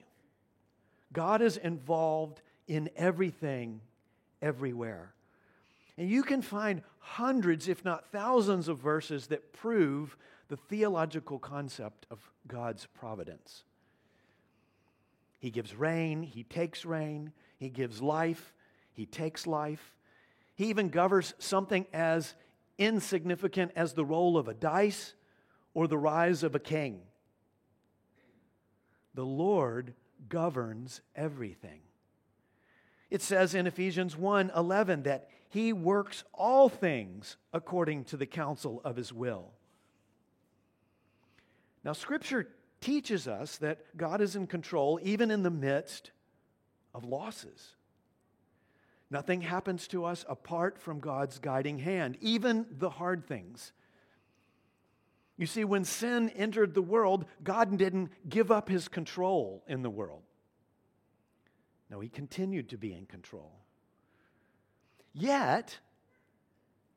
God 1.12 1.42
is 1.42 1.58
involved 1.58 2.42
in 2.68 2.90
everything, 2.96 3.82
everywhere. 4.42 5.14
And 5.98 6.10
you 6.10 6.24
can 6.24 6.42
find 6.42 6.82
hundreds, 7.00 7.68
if 7.68 7.84
not 7.86 8.12
thousands, 8.12 8.68
of 8.68 8.80
verses 8.80 9.28
that 9.28 9.54
prove 9.54 10.18
the 10.48 10.58
theological 10.58 11.40
concept 11.40 12.06
of 12.10 12.20
God's 12.48 12.88
providence. 12.94 13.64
He 15.44 15.52
gives 15.52 15.76
rain, 15.76 16.24
He 16.24 16.46
takes 16.46 16.86
rain, 16.86 17.34
He 17.58 17.68
gives 17.68 18.02
life, 18.02 18.54
He 18.94 19.06
takes 19.06 19.46
life. 19.46 19.92
He 20.56 20.68
even 20.68 20.88
governs 20.88 21.34
something 21.38 21.86
as 21.92 22.34
insignificant 22.78 23.74
as 23.76 23.92
the 23.92 24.06
roll 24.06 24.38
of 24.38 24.48
a 24.48 24.54
dice 24.54 25.16
or 25.74 25.90
the 25.90 25.98
rise 25.98 26.44
of 26.44 26.56
a 26.56 26.60
king. 26.60 27.02
The 29.16 29.26
Lord 29.26 29.96
governs 30.30 31.02
everything. 31.14 31.82
It 33.12 33.22
says 33.22 33.54
in 33.54 33.68
Ephesians 33.68 34.16
1 34.16 34.50
11 34.56 35.04
that 35.04 35.30
he 35.50 35.74
works 35.74 36.24
all 36.34 36.70
things 36.70 37.36
according 37.52 38.06
to 38.06 38.16
the 38.16 38.26
counsel 38.26 38.80
of 38.86 38.96
his 38.96 39.12
will. 39.12 39.52
Now, 41.84 41.92
Scripture 41.92 42.48
teaches 42.84 43.30
us 43.30 43.58
that 43.58 43.96
God 43.96 44.20
is 44.20 44.36
in 44.36 44.46
control 44.46 45.00
even 45.02 45.32
in 45.32 45.42
the 45.42 45.50
midst 45.50 46.12
of 46.94 47.06
losses. 47.06 47.76
Nothing 49.10 49.42
happens 49.42 49.88
to 49.90 50.04
us 50.04 50.26
apart 50.28 50.78
from 50.82 51.00
God's 51.00 51.40
guiding 51.40 51.80
hand, 51.80 52.18
even 52.20 52.66
the 52.70 52.90
hard 52.90 53.26
things. 53.26 53.72
You 55.38 55.46
see, 55.46 55.64
when 55.64 55.86
sin 55.86 56.30
entered 56.32 56.74
the 56.74 56.82
world, 56.82 57.26
God 57.42 57.78
didn't 57.78 58.12
give 58.28 58.52
up 58.52 58.68
his 58.68 58.88
control 58.88 59.64
in 59.68 59.82
the 59.82 59.90
world. 59.90 60.24
No, 61.90 62.02
he 62.02 62.10
continued 62.10 62.70
to 62.70 62.78
be 62.78 62.94
in 62.94 63.06
control. 63.06 63.54
Yet, 65.14 65.80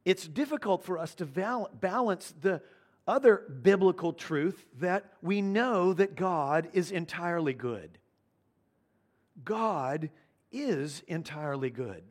it's 0.04 0.26
difficult 0.26 0.84
for 0.84 0.98
us 0.98 1.14
to 1.16 1.26
balance 1.26 2.34
the 2.40 2.62
other 3.06 3.42
biblical 3.62 4.12
truth 4.12 4.64
that 4.78 5.12
we 5.22 5.40
know 5.40 5.92
that 5.92 6.16
God 6.16 6.68
is 6.72 6.90
entirely 6.90 7.54
good. 7.54 7.98
God 9.44 10.10
is 10.50 11.02
entirely 11.06 11.70
good. 11.70 12.02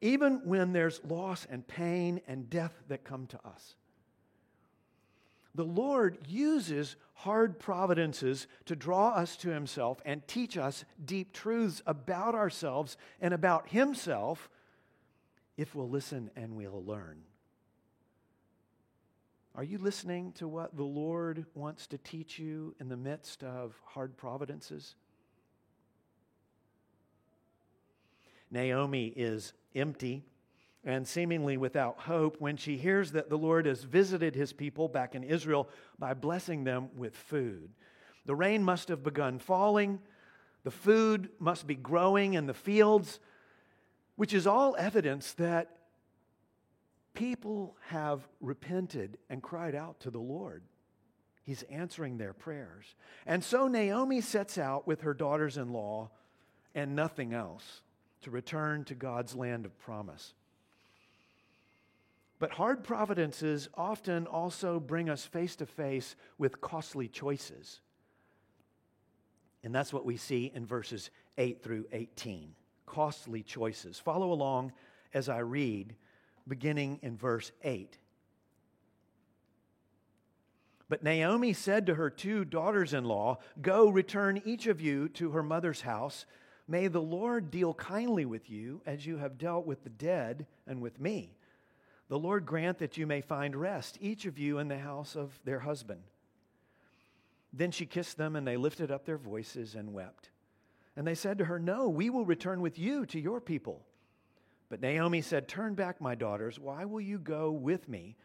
Even 0.00 0.40
when 0.44 0.72
there's 0.72 1.00
loss 1.04 1.46
and 1.48 1.66
pain 1.66 2.20
and 2.26 2.50
death 2.50 2.74
that 2.88 3.04
come 3.04 3.26
to 3.28 3.38
us. 3.46 3.76
The 5.54 5.64
Lord 5.64 6.18
uses 6.26 6.96
hard 7.14 7.58
providences 7.60 8.46
to 8.64 8.74
draw 8.74 9.10
us 9.10 9.36
to 9.38 9.50
Himself 9.50 10.00
and 10.04 10.26
teach 10.26 10.56
us 10.56 10.84
deep 11.04 11.32
truths 11.32 11.82
about 11.86 12.34
ourselves 12.34 12.96
and 13.20 13.34
about 13.34 13.68
Himself 13.68 14.48
if 15.56 15.74
we'll 15.74 15.90
listen 15.90 16.30
and 16.34 16.56
we'll 16.56 16.82
learn. 16.82 17.22
Are 19.54 19.64
you 19.64 19.76
listening 19.76 20.32
to 20.32 20.48
what 20.48 20.76
the 20.76 20.82
Lord 20.82 21.44
wants 21.54 21.86
to 21.88 21.98
teach 21.98 22.38
you 22.38 22.74
in 22.80 22.88
the 22.88 22.96
midst 22.96 23.44
of 23.44 23.74
hard 23.84 24.16
providences? 24.16 24.94
Naomi 28.50 29.12
is 29.14 29.52
empty 29.74 30.24
and 30.84 31.06
seemingly 31.06 31.58
without 31.58 31.98
hope 31.98 32.40
when 32.40 32.56
she 32.56 32.78
hears 32.78 33.12
that 33.12 33.28
the 33.28 33.36
Lord 33.36 33.66
has 33.66 33.84
visited 33.84 34.34
his 34.34 34.54
people 34.54 34.88
back 34.88 35.14
in 35.14 35.22
Israel 35.22 35.68
by 35.98 36.14
blessing 36.14 36.64
them 36.64 36.88
with 36.96 37.14
food. 37.14 37.70
The 38.24 38.34
rain 38.34 38.62
must 38.62 38.88
have 38.88 39.04
begun 39.04 39.38
falling, 39.38 40.00
the 40.64 40.70
food 40.70 41.28
must 41.38 41.66
be 41.66 41.74
growing 41.74 42.34
in 42.34 42.46
the 42.46 42.54
fields, 42.54 43.20
which 44.16 44.32
is 44.32 44.46
all 44.46 44.76
evidence 44.78 45.32
that 45.34 45.76
people 47.14 47.76
have 47.88 48.26
repented 48.40 49.18
and 49.28 49.42
cried 49.42 49.74
out 49.74 50.00
to 50.00 50.10
the 50.10 50.18
Lord. 50.18 50.62
He's 51.42 51.64
answering 51.64 52.18
their 52.18 52.32
prayers. 52.32 52.94
And 53.26 53.42
so 53.42 53.68
Naomi 53.68 54.20
sets 54.20 54.58
out 54.58 54.86
with 54.86 55.02
her 55.02 55.14
daughters 55.14 55.56
in 55.56 55.72
law 55.72 56.10
and 56.74 56.94
nothing 56.94 57.34
else 57.34 57.82
to 58.22 58.30
return 58.30 58.84
to 58.84 58.94
God's 58.94 59.34
land 59.34 59.66
of 59.66 59.78
promise. 59.80 60.34
But 62.38 62.52
hard 62.52 62.82
providences 62.82 63.68
often 63.74 64.26
also 64.26 64.80
bring 64.80 65.08
us 65.08 65.24
face 65.24 65.54
to 65.56 65.66
face 65.66 66.16
with 66.38 66.60
costly 66.60 67.08
choices. 67.08 67.80
And 69.62 69.74
that's 69.74 69.92
what 69.92 70.04
we 70.04 70.16
see 70.16 70.50
in 70.54 70.66
verses 70.66 71.10
8 71.38 71.62
through 71.62 71.86
18. 71.92 72.54
Costly 72.86 73.42
choices. 73.42 73.98
Follow 73.98 74.32
along 74.32 74.72
as 75.14 75.28
I 75.28 75.38
read, 75.38 75.94
beginning 76.46 76.98
in 77.02 77.16
verse 77.16 77.52
8. 77.62 77.98
But 80.88 81.02
Naomi 81.02 81.54
said 81.54 81.86
to 81.86 81.94
her 81.94 82.10
two 82.10 82.44
daughters 82.44 82.92
in 82.92 83.04
law, 83.04 83.38
Go, 83.62 83.88
return 83.88 84.42
each 84.44 84.66
of 84.66 84.80
you 84.80 85.08
to 85.10 85.30
her 85.30 85.42
mother's 85.42 85.80
house. 85.80 86.26
May 86.68 86.88
the 86.88 87.00
Lord 87.00 87.50
deal 87.50 87.72
kindly 87.72 88.24
with 88.24 88.50
you 88.50 88.82
as 88.84 89.06
you 89.06 89.16
have 89.16 89.38
dealt 89.38 89.66
with 89.66 89.84
the 89.84 89.90
dead 89.90 90.46
and 90.66 90.82
with 90.82 91.00
me. 91.00 91.34
The 92.08 92.18
Lord 92.18 92.44
grant 92.44 92.78
that 92.78 92.98
you 92.98 93.06
may 93.06 93.22
find 93.22 93.56
rest, 93.56 93.96
each 94.02 94.26
of 94.26 94.38
you 94.38 94.58
in 94.58 94.68
the 94.68 94.78
house 94.78 95.16
of 95.16 95.32
their 95.44 95.60
husband. 95.60 96.02
Then 97.54 97.70
she 97.70 97.86
kissed 97.86 98.18
them, 98.18 98.36
and 98.36 98.46
they 98.46 98.58
lifted 98.58 98.90
up 98.90 99.06
their 99.06 99.16
voices 99.16 99.74
and 99.74 99.94
wept. 99.94 100.30
And 100.94 101.06
they 101.06 101.14
said 101.14 101.38
to 101.38 101.46
her, 101.46 101.58
No, 101.58 101.88
we 101.88 102.10
will 102.10 102.26
return 102.26 102.60
with 102.60 102.78
you 102.78 103.06
to 103.06 103.18
your 103.18 103.40
people. 103.40 103.86
But 104.72 104.80
Naomi 104.80 105.20
said, 105.20 105.48
Turn 105.48 105.74
back, 105.74 106.00
my 106.00 106.14
daughters. 106.14 106.58
Why 106.58 106.86
will 106.86 107.02
you 107.02 107.18
go 107.18 107.50
with 107.50 107.90
me? 107.90 108.16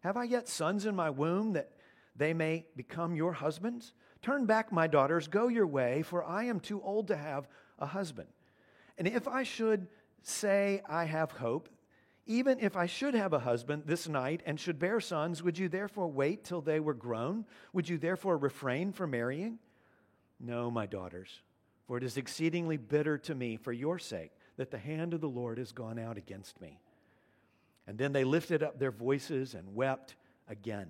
Have 0.00 0.18
I 0.18 0.24
yet 0.24 0.50
sons 0.50 0.84
in 0.84 0.94
my 0.94 1.08
womb 1.08 1.54
that 1.54 1.70
they 2.14 2.34
may 2.34 2.66
become 2.76 3.16
your 3.16 3.32
husbands? 3.32 3.94
Turn 4.20 4.44
back, 4.44 4.70
my 4.70 4.86
daughters, 4.86 5.28
go 5.28 5.48
your 5.48 5.66
way, 5.66 6.02
for 6.02 6.22
I 6.22 6.44
am 6.44 6.60
too 6.60 6.82
old 6.82 7.08
to 7.08 7.16
have 7.16 7.48
a 7.78 7.86
husband. 7.86 8.28
And 8.98 9.08
if 9.08 9.26
I 9.26 9.44
should 9.44 9.86
say 10.22 10.82
I 10.86 11.06
have 11.06 11.30
hope, 11.30 11.70
even 12.26 12.60
if 12.60 12.76
I 12.76 12.84
should 12.84 13.14
have 13.14 13.32
a 13.32 13.38
husband 13.38 13.84
this 13.86 14.06
night 14.06 14.42
and 14.44 14.60
should 14.60 14.78
bear 14.78 15.00
sons, 15.00 15.42
would 15.42 15.56
you 15.56 15.70
therefore 15.70 16.08
wait 16.08 16.44
till 16.44 16.60
they 16.60 16.80
were 16.80 16.92
grown? 16.92 17.46
Would 17.72 17.88
you 17.88 17.96
therefore 17.96 18.36
refrain 18.36 18.92
from 18.92 19.12
marrying? 19.12 19.58
No, 20.38 20.70
my 20.70 20.84
daughters, 20.84 21.40
for 21.86 21.96
it 21.96 22.04
is 22.04 22.18
exceedingly 22.18 22.76
bitter 22.76 23.16
to 23.16 23.34
me 23.34 23.56
for 23.56 23.72
your 23.72 23.98
sake 23.98 24.32
that 24.56 24.70
the 24.70 24.78
hand 24.78 25.14
of 25.14 25.20
the 25.20 25.28
Lord 25.28 25.58
has 25.58 25.72
gone 25.72 25.98
out 25.98 26.16
against 26.16 26.60
me. 26.60 26.78
And 27.86 27.98
then 27.98 28.12
they 28.12 28.24
lifted 28.24 28.62
up 28.62 28.78
their 28.78 28.90
voices 28.90 29.54
and 29.54 29.74
wept 29.74 30.14
again. 30.48 30.88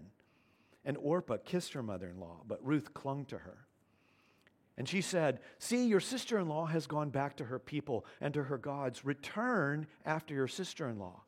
And 0.84 0.96
Orpah 0.98 1.38
kissed 1.44 1.72
her 1.72 1.82
mother 1.82 2.08
in 2.08 2.20
law, 2.20 2.42
but 2.46 2.64
Ruth 2.64 2.94
clung 2.94 3.24
to 3.26 3.38
her. 3.38 3.66
And 4.76 4.88
she 4.88 5.00
said, 5.00 5.40
See, 5.58 5.86
your 5.86 6.00
sister 6.00 6.38
in 6.38 6.48
law 6.48 6.66
has 6.66 6.86
gone 6.86 7.10
back 7.10 7.36
to 7.36 7.44
her 7.44 7.58
people 7.58 8.04
and 8.20 8.34
to 8.34 8.44
her 8.44 8.58
gods. 8.58 9.04
Return 9.04 9.86
after 10.04 10.34
your 10.34 10.48
sister 10.48 10.88
in 10.88 10.98
law. 10.98 11.22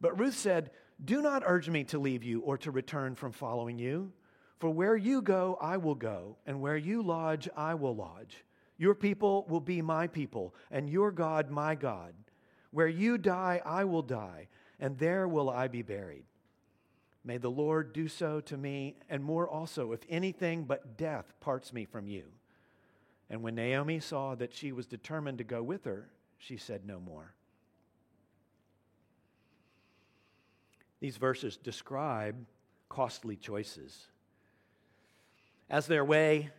But 0.00 0.18
Ruth 0.18 0.36
said, 0.36 0.70
Do 1.02 1.22
not 1.22 1.42
urge 1.46 1.70
me 1.70 1.84
to 1.84 1.98
leave 1.98 2.22
you 2.22 2.40
or 2.40 2.58
to 2.58 2.70
return 2.70 3.14
from 3.14 3.32
following 3.32 3.78
you. 3.78 4.12
For 4.58 4.70
where 4.70 4.96
you 4.96 5.20
go, 5.20 5.58
I 5.60 5.76
will 5.76 5.94
go, 5.94 6.36
and 6.46 6.60
where 6.60 6.76
you 6.76 7.02
lodge, 7.02 7.48
I 7.56 7.74
will 7.74 7.94
lodge. 7.94 8.44
Your 8.78 8.94
people 8.94 9.46
will 9.48 9.60
be 9.60 9.80
my 9.80 10.06
people, 10.06 10.54
and 10.70 10.90
your 10.90 11.10
God 11.10 11.50
my 11.50 11.74
God. 11.74 12.14
Where 12.70 12.88
you 12.88 13.16
die, 13.16 13.62
I 13.64 13.84
will 13.84 14.02
die, 14.02 14.48
and 14.78 14.98
there 14.98 15.26
will 15.26 15.48
I 15.48 15.68
be 15.68 15.82
buried. 15.82 16.24
May 17.24 17.38
the 17.38 17.50
Lord 17.50 17.92
do 17.92 18.06
so 18.06 18.40
to 18.40 18.56
me, 18.56 18.96
and 19.08 19.24
more 19.24 19.48
also, 19.48 19.92
if 19.92 20.00
anything 20.08 20.64
but 20.64 20.96
death 20.96 21.32
parts 21.40 21.72
me 21.72 21.84
from 21.84 22.06
you. 22.06 22.24
And 23.30 23.42
when 23.42 23.54
Naomi 23.54 23.98
saw 23.98 24.34
that 24.36 24.54
she 24.54 24.72
was 24.72 24.86
determined 24.86 25.38
to 25.38 25.44
go 25.44 25.62
with 25.62 25.84
her, 25.84 26.08
she 26.38 26.56
said 26.56 26.86
no 26.86 27.00
more. 27.00 27.34
These 31.00 31.16
verses 31.16 31.56
describe 31.56 32.36
costly 32.88 33.36
choices. 33.36 34.06
As 35.68 35.86
their 35.86 36.04
way, 36.04 36.50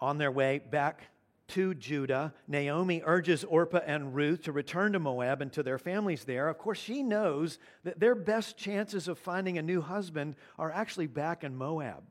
on 0.00 0.18
their 0.18 0.32
way 0.32 0.58
back 0.58 1.02
to 1.48 1.74
Judah, 1.74 2.34
Naomi 2.46 3.02
urges 3.04 3.42
Orpah 3.42 3.80
and 3.86 4.14
Ruth 4.14 4.42
to 4.42 4.52
return 4.52 4.92
to 4.92 4.98
Moab 4.98 5.40
and 5.40 5.52
to 5.54 5.62
their 5.62 5.78
families 5.78 6.24
there. 6.24 6.48
Of 6.48 6.58
course, 6.58 6.78
she 6.78 7.02
knows 7.02 7.58
that 7.84 7.98
their 7.98 8.14
best 8.14 8.56
chances 8.56 9.08
of 9.08 9.18
finding 9.18 9.56
a 9.56 9.62
new 9.62 9.80
husband 9.80 10.36
are 10.58 10.70
actually 10.70 11.06
back 11.06 11.44
in 11.44 11.56
Moab. 11.56 12.02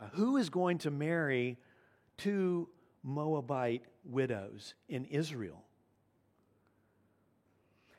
Uh, 0.00 0.06
who 0.12 0.38
is 0.38 0.48
going 0.48 0.78
to 0.78 0.90
marry 0.90 1.58
two 2.16 2.68
Moabite 3.02 3.84
widows 4.04 4.74
in 4.88 5.04
Israel? 5.04 5.62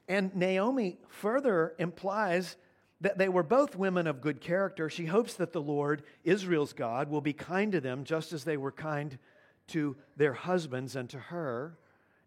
And 0.08 0.36
Naomi 0.36 0.98
further 1.08 1.76
implies 1.78 2.58
that 3.02 3.18
they 3.18 3.30
were 3.30 3.44
both 3.44 3.76
women 3.76 4.08
of 4.08 4.22
good 4.22 4.42
character. 4.42 4.90
She 4.90 5.06
hopes 5.06 5.36
that 5.36 5.54
the 5.54 5.62
Lord, 5.62 6.04
Israel's 6.24 6.74
God, 6.74 7.10
will 7.10 7.22
be 7.22 7.34
kind 7.34 7.72
to 7.74 7.82
them 7.82 8.04
just 8.04 8.34
as 8.34 8.44
they 8.44 8.58
were 8.58 8.72
kind 8.72 9.18
to 9.68 9.96
their 10.18 10.34
husbands 10.34 10.96
and 10.96 11.10
to 11.10 11.20
her. 11.20 11.78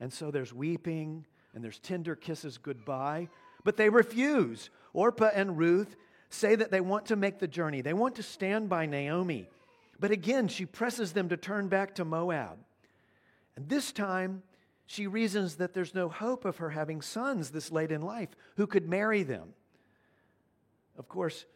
And 0.01 0.13
so 0.13 0.31
there's 0.31 0.53
weeping 0.53 1.27
and 1.55 1.63
there's 1.63 1.79
tender 1.79 2.15
kisses 2.15 2.59
goodbye. 2.59 3.29
But 3.65 3.77
they 3.77 3.89
refuse. 3.89 4.71
Orpah 4.93 5.31
and 5.35 5.59
Ruth 5.59 5.97
say 6.31 6.55
that 6.55 6.71
they 6.71 6.81
want 6.81 7.07
to 7.07 7.17
make 7.17 7.39
the 7.39 7.49
journey, 7.49 7.81
they 7.81 7.95
want 7.95 8.17
to 8.17 8.23
stand 8.23 8.69
by 8.69 8.87
Naomi. 8.87 9.49
But 9.99 10.11
again, 10.11 10.49
she 10.49 10.67
presses 10.67 11.13
them 11.13 11.31
to 11.31 11.37
turn 11.37 11.69
back 11.69 11.95
to 11.95 12.05
Moab. 12.05 12.59
And 13.57 13.69
this 13.69 13.93
time, 13.93 14.43
she 14.87 15.07
reasons 15.07 15.57
that 15.57 15.75
there's 15.75 15.95
no 15.95 16.09
hope 16.09 16.45
of 16.45 16.59
her 16.59 16.71
having 16.71 17.01
sons 17.01 17.51
this 17.51 17.73
late 17.73 17.91
in 17.91 18.03
life 18.03 18.29
who 18.57 18.67
could 18.67 18.89
marry 18.89 19.23
them. 19.23 19.55
Of 20.99 21.09
course, 21.09 21.47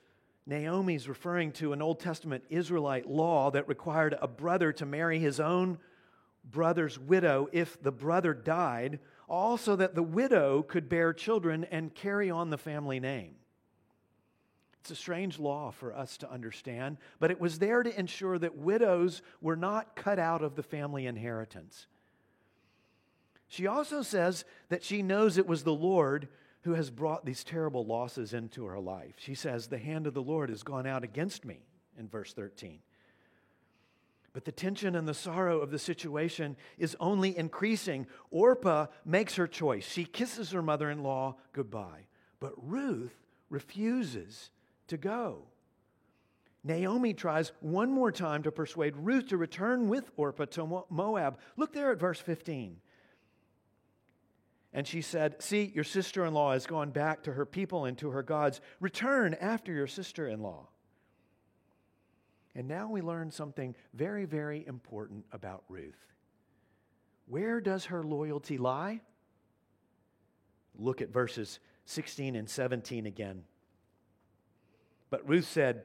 Naomi's 0.50 1.08
referring 1.08 1.52
to 1.52 1.72
an 1.72 1.80
Old 1.80 2.00
Testament 2.00 2.42
Israelite 2.50 3.08
law 3.08 3.52
that 3.52 3.68
required 3.68 4.18
a 4.20 4.26
brother 4.26 4.72
to 4.72 4.84
marry 4.84 5.20
his 5.20 5.38
own 5.38 5.78
brother's 6.44 6.98
widow 6.98 7.48
if 7.52 7.80
the 7.80 7.92
brother 7.92 8.34
died, 8.34 8.98
also 9.28 9.76
that 9.76 9.94
the 9.94 10.02
widow 10.02 10.62
could 10.62 10.88
bear 10.88 11.12
children 11.12 11.64
and 11.70 11.94
carry 11.94 12.30
on 12.30 12.50
the 12.50 12.58
family 12.58 12.98
name. 12.98 13.36
It's 14.80 14.90
a 14.90 14.96
strange 14.96 15.38
law 15.38 15.70
for 15.70 15.94
us 15.94 16.16
to 16.18 16.30
understand, 16.30 16.96
but 17.20 17.30
it 17.30 17.40
was 17.40 17.60
there 17.60 17.84
to 17.84 17.98
ensure 17.98 18.36
that 18.38 18.56
widows 18.56 19.22
were 19.40 19.56
not 19.56 19.94
cut 19.94 20.18
out 20.18 20.42
of 20.42 20.56
the 20.56 20.64
family 20.64 21.06
inheritance. 21.06 21.86
She 23.46 23.68
also 23.68 24.02
says 24.02 24.44
that 24.68 24.82
she 24.82 25.02
knows 25.02 25.38
it 25.38 25.46
was 25.46 25.62
the 25.62 25.72
Lord 25.72 26.28
who 26.62 26.74
has 26.74 26.90
brought 26.90 27.24
these 27.24 27.44
terrible 27.44 27.84
losses 27.84 28.34
into 28.34 28.66
her 28.66 28.78
life. 28.78 29.14
She 29.18 29.34
says, 29.34 29.66
The 29.66 29.78
hand 29.78 30.06
of 30.06 30.14
the 30.14 30.22
Lord 30.22 30.50
has 30.50 30.62
gone 30.62 30.86
out 30.86 31.04
against 31.04 31.44
me, 31.44 31.60
in 31.98 32.08
verse 32.08 32.32
13. 32.32 32.80
But 34.32 34.44
the 34.44 34.52
tension 34.52 34.94
and 34.94 35.08
the 35.08 35.14
sorrow 35.14 35.58
of 35.60 35.70
the 35.70 35.78
situation 35.78 36.56
is 36.78 36.96
only 37.00 37.36
increasing. 37.36 38.06
Orpah 38.30 38.86
makes 39.04 39.34
her 39.36 39.48
choice. 39.48 39.84
She 39.88 40.04
kisses 40.04 40.52
her 40.52 40.62
mother 40.62 40.90
in 40.90 41.02
law 41.02 41.36
goodbye. 41.52 42.06
But 42.38 42.52
Ruth 42.56 43.16
refuses 43.48 44.50
to 44.86 44.96
go. 44.96 45.46
Naomi 46.62 47.14
tries 47.14 47.52
one 47.60 47.90
more 47.90 48.12
time 48.12 48.42
to 48.42 48.52
persuade 48.52 48.94
Ruth 48.96 49.28
to 49.28 49.36
return 49.36 49.88
with 49.88 50.10
Orpah 50.16 50.44
to 50.44 50.84
Moab. 50.90 51.38
Look 51.56 51.72
there 51.72 51.90
at 51.90 51.98
verse 51.98 52.20
15. 52.20 52.76
And 54.72 54.86
she 54.86 55.02
said, 55.02 55.42
See, 55.42 55.72
your 55.74 55.84
sister 55.84 56.24
in 56.24 56.32
law 56.32 56.52
has 56.52 56.66
gone 56.66 56.90
back 56.90 57.24
to 57.24 57.32
her 57.32 57.44
people 57.44 57.84
and 57.84 57.98
to 57.98 58.10
her 58.10 58.22
gods. 58.22 58.60
Return 58.78 59.34
after 59.34 59.72
your 59.72 59.88
sister 59.88 60.28
in 60.28 60.40
law. 60.40 60.68
And 62.54 62.68
now 62.68 62.88
we 62.88 63.00
learn 63.00 63.30
something 63.30 63.74
very, 63.94 64.24
very 64.24 64.66
important 64.66 65.24
about 65.32 65.64
Ruth. 65.68 65.98
Where 67.26 67.60
does 67.60 67.86
her 67.86 68.02
loyalty 68.02 68.58
lie? 68.58 69.00
Look 70.76 71.00
at 71.00 71.12
verses 71.12 71.60
16 71.86 72.36
and 72.36 72.48
17 72.48 73.06
again. 73.06 73.44
But 75.10 75.28
Ruth 75.28 75.46
said, 75.46 75.84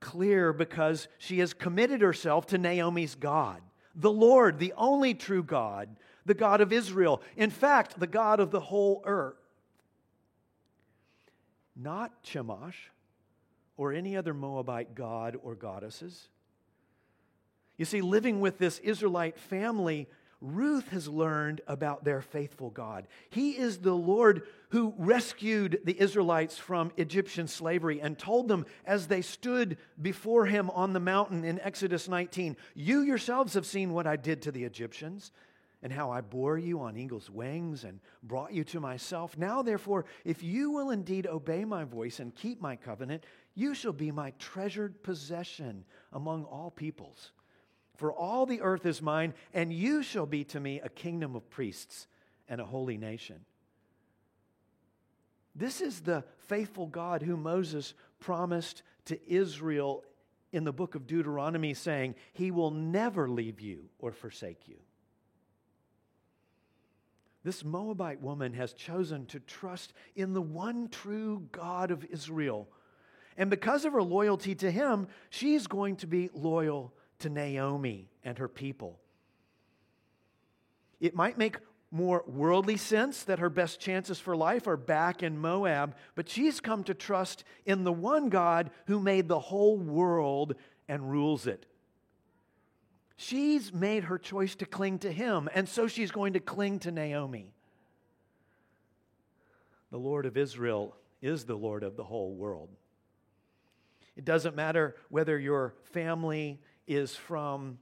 clear 0.00 0.52
because 0.52 1.08
she 1.18 1.38
has 1.38 1.54
committed 1.54 2.00
herself 2.00 2.46
to 2.46 2.58
Naomi's 2.58 3.14
God, 3.14 3.60
the 3.94 4.10
Lord, 4.10 4.58
the 4.58 4.74
only 4.76 5.14
true 5.14 5.42
God, 5.42 5.96
the 6.24 6.34
God 6.34 6.60
of 6.60 6.72
Israel. 6.72 7.22
In 7.36 7.50
fact, 7.50 7.98
the 7.98 8.06
God 8.06 8.40
of 8.40 8.50
the 8.50 8.60
whole 8.60 9.02
earth. 9.04 9.36
Not 11.74 12.22
Chemosh 12.24 12.90
or 13.76 13.92
any 13.92 14.16
other 14.16 14.32
Moabite 14.34 14.94
god 14.94 15.36
or 15.42 15.54
goddesses. 15.54 16.28
You 17.76 17.84
see, 17.84 18.00
living 18.00 18.40
with 18.40 18.58
this 18.58 18.78
Israelite 18.78 19.38
family 19.38 20.08
Ruth 20.46 20.90
has 20.90 21.08
learned 21.08 21.60
about 21.66 22.04
their 22.04 22.20
faithful 22.20 22.70
God. 22.70 23.08
He 23.30 23.50
is 23.50 23.78
the 23.78 23.94
Lord 23.94 24.42
who 24.68 24.94
rescued 24.96 25.80
the 25.84 26.00
Israelites 26.00 26.56
from 26.56 26.92
Egyptian 26.96 27.48
slavery 27.48 28.00
and 28.00 28.16
told 28.16 28.46
them 28.46 28.64
as 28.84 29.08
they 29.08 29.22
stood 29.22 29.76
before 30.00 30.46
him 30.46 30.70
on 30.70 30.92
the 30.92 31.00
mountain 31.00 31.44
in 31.44 31.60
Exodus 31.60 32.08
19 32.08 32.56
You 32.74 33.00
yourselves 33.00 33.54
have 33.54 33.66
seen 33.66 33.92
what 33.92 34.06
I 34.06 34.14
did 34.14 34.42
to 34.42 34.52
the 34.52 34.64
Egyptians 34.64 35.32
and 35.82 35.92
how 35.92 36.10
I 36.10 36.20
bore 36.20 36.58
you 36.58 36.80
on 36.80 36.96
eagle's 36.96 37.28
wings 37.28 37.84
and 37.84 38.00
brought 38.22 38.52
you 38.52 38.64
to 38.64 38.80
myself. 38.80 39.36
Now, 39.36 39.62
therefore, 39.62 40.04
if 40.24 40.42
you 40.42 40.70
will 40.70 40.90
indeed 40.90 41.26
obey 41.26 41.64
my 41.64 41.84
voice 41.84 42.20
and 42.20 42.34
keep 42.34 42.60
my 42.60 42.76
covenant, 42.76 43.24
you 43.54 43.74
shall 43.74 43.92
be 43.92 44.10
my 44.10 44.32
treasured 44.38 45.02
possession 45.02 45.84
among 46.12 46.44
all 46.44 46.70
peoples. 46.70 47.32
For 47.96 48.12
all 48.12 48.46
the 48.46 48.60
earth 48.60 48.86
is 48.86 49.00
mine, 49.02 49.34
and 49.52 49.72
you 49.72 50.02
shall 50.02 50.26
be 50.26 50.44
to 50.44 50.60
me 50.60 50.80
a 50.80 50.88
kingdom 50.88 51.34
of 51.34 51.48
priests 51.50 52.06
and 52.48 52.60
a 52.60 52.64
holy 52.64 52.96
nation. 52.96 53.44
This 55.54 55.80
is 55.80 56.00
the 56.00 56.24
faithful 56.48 56.86
God 56.86 57.22
who 57.22 57.36
Moses 57.36 57.94
promised 58.20 58.82
to 59.06 59.18
Israel 59.30 60.04
in 60.52 60.64
the 60.64 60.72
book 60.72 60.94
of 60.94 61.06
Deuteronomy, 61.06 61.74
saying, 61.74 62.14
He 62.32 62.50
will 62.50 62.70
never 62.70 63.28
leave 63.28 63.60
you 63.60 63.88
or 63.98 64.12
forsake 64.12 64.68
you. 64.68 64.76
This 67.42 67.64
Moabite 67.64 68.20
woman 68.20 68.52
has 68.54 68.72
chosen 68.72 69.24
to 69.26 69.40
trust 69.40 69.92
in 70.16 70.34
the 70.34 70.42
one 70.42 70.88
true 70.88 71.46
God 71.52 71.90
of 71.90 72.04
Israel. 72.04 72.68
And 73.36 73.48
because 73.50 73.84
of 73.84 73.92
her 73.92 74.02
loyalty 74.02 74.54
to 74.56 74.70
him, 74.70 75.06
she's 75.30 75.66
going 75.66 75.96
to 75.96 76.06
be 76.06 76.28
loyal 76.34 76.92
to 77.20 77.28
Naomi 77.28 78.08
and 78.24 78.38
her 78.38 78.48
people. 78.48 78.98
It 81.00 81.14
might 81.14 81.38
make 81.38 81.58
more 81.90 82.24
worldly 82.26 82.76
sense 82.76 83.22
that 83.24 83.38
her 83.38 83.48
best 83.48 83.80
chances 83.80 84.18
for 84.18 84.36
life 84.36 84.66
are 84.66 84.76
back 84.76 85.22
in 85.22 85.38
Moab, 85.38 85.94
but 86.14 86.28
she's 86.28 86.60
come 86.60 86.84
to 86.84 86.94
trust 86.94 87.44
in 87.64 87.84
the 87.84 87.92
one 87.92 88.28
God 88.28 88.70
who 88.86 88.98
made 88.98 89.28
the 89.28 89.38
whole 89.38 89.78
world 89.78 90.54
and 90.88 91.10
rules 91.10 91.46
it. 91.46 91.66
She's 93.16 93.72
made 93.72 94.04
her 94.04 94.18
choice 94.18 94.54
to 94.56 94.66
cling 94.66 94.98
to 95.00 95.12
him, 95.12 95.48
and 95.54 95.68
so 95.68 95.86
she's 95.86 96.10
going 96.10 96.34
to 96.34 96.40
cling 96.40 96.80
to 96.80 96.90
Naomi. 96.90 97.52
The 99.90 99.98
Lord 99.98 100.26
of 100.26 100.36
Israel 100.36 100.94
is 101.22 101.44
the 101.44 101.56
Lord 101.56 101.82
of 101.82 101.96
the 101.96 102.04
whole 102.04 102.34
world. 102.34 102.68
It 104.16 104.24
doesn't 104.24 104.56
matter 104.56 104.96
whether 105.08 105.38
your 105.38 105.74
family 105.92 106.60
is 106.86 107.14
from 107.14 107.78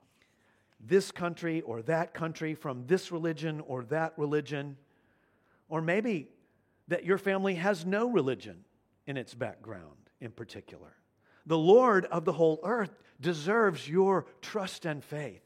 this 0.80 1.10
country 1.10 1.62
or 1.62 1.82
that 1.82 2.14
country, 2.14 2.54
from 2.54 2.86
this 2.86 3.10
religion 3.10 3.60
or 3.66 3.84
that 3.84 4.12
religion, 4.16 4.76
or 5.68 5.80
maybe 5.80 6.28
that 6.88 7.04
your 7.04 7.18
family 7.18 7.54
has 7.54 7.86
no 7.86 8.10
religion 8.10 8.64
in 9.06 9.16
its 9.16 9.34
background 9.34 10.10
in 10.20 10.30
particular. 10.30 10.94
The 11.46 11.58
Lord 11.58 12.06
of 12.06 12.24
the 12.24 12.32
whole 12.32 12.60
earth 12.62 12.98
deserves 13.20 13.88
your 13.88 14.26
trust 14.40 14.86
and 14.86 15.02
faith. 15.02 15.42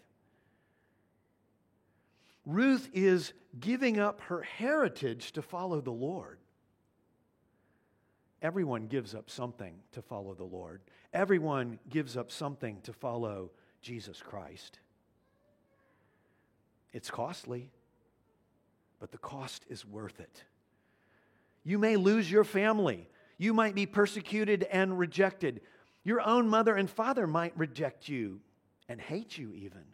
Ruth 2.46 2.88
is 2.92 3.32
giving 3.60 3.98
up 3.98 4.20
her 4.22 4.42
heritage 4.42 5.32
to 5.32 5.42
follow 5.42 5.80
the 5.80 5.90
Lord. 5.90 6.38
Everyone 8.40 8.87
gives 8.87 9.14
up 9.14 9.31
something 9.31 9.74
to 9.92 10.03
follow 10.03 10.35
the 10.35 10.44
Lord. 10.44 10.81
Everyone 11.12 11.79
gives 11.88 12.16
up 12.16 12.31
something 12.31 12.81
to 12.83 12.92
follow 12.92 13.51
Jesus 13.83 14.22
Christ. 14.22 14.79
It's 16.92 17.11
costly, 17.11 17.70
but 19.01 19.11
the 19.11 19.18
cost 19.18 19.64
is 19.68 19.85
worth 19.85 20.20
it. 20.20 20.44
You 21.64 21.79
may 21.79 21.96
lose 21.96 22.31
your 22.31 22.44
family. 22.44 23.09
You 23.37 23.53
might 23.53 23.74
be 23.74 23.87
persecuted 23.87 24.62
and 24.64 24.98
rejected. 24.98 25.61
Your 26.05 26.20
own 26.20 26.48
mother 26.48 26.74
and 26.77 26.88
father 26.88 27.27
might 27.27 27.57
reject 27.59 28.09
you 28.09 28.40
and 28.88 29.01
hate 29.01 29.37
you, 29.37 29.53
even. 29.53 29.85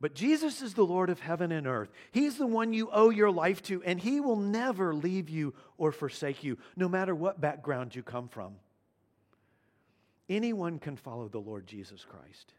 But 0.00 0.14
Jesus 0.14 0.62
is 0.62 0.74
the 0.74 0.86
Lord 0.86 1.10
of 1.10 1.20
heaven 1.20 1.50
and 1.50 1.66
earth. 1.66 1.90
He's 2.12 2.38
the 2.38 2.46
one 2.46 2.72
you 2.72 2.88
owe 2.92 3.10
your 3.10 3.30
life 3.30 3.62
to, 3.64 3.82
and 3.82 3.98
He 3.98 4.20
will 4.20 4.36
never 4.36 4.94
leave 4.94 5.28
you 5.28 5.54
or 5.76 5.90
forsake 5.90 6.44
you, 6.44 6.58
no 6.76 6.88
matter 6.88 7.14
what 7.14 7.40
background 7.40 7.94
you 7.94 8.02
come 8.02 8.28
from. 8.28 8.54
Anyone 10.28 10.78
can 10.78 10.96
follow 10.96 11.28
the 11.28 11.38
Lord 11.38 11.66
Jesus 11.66 12.04
Christ, 12.04 12.52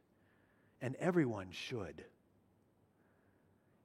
and 0.81 0.95
everyone 0.95 1.47
should. 1.51 2.03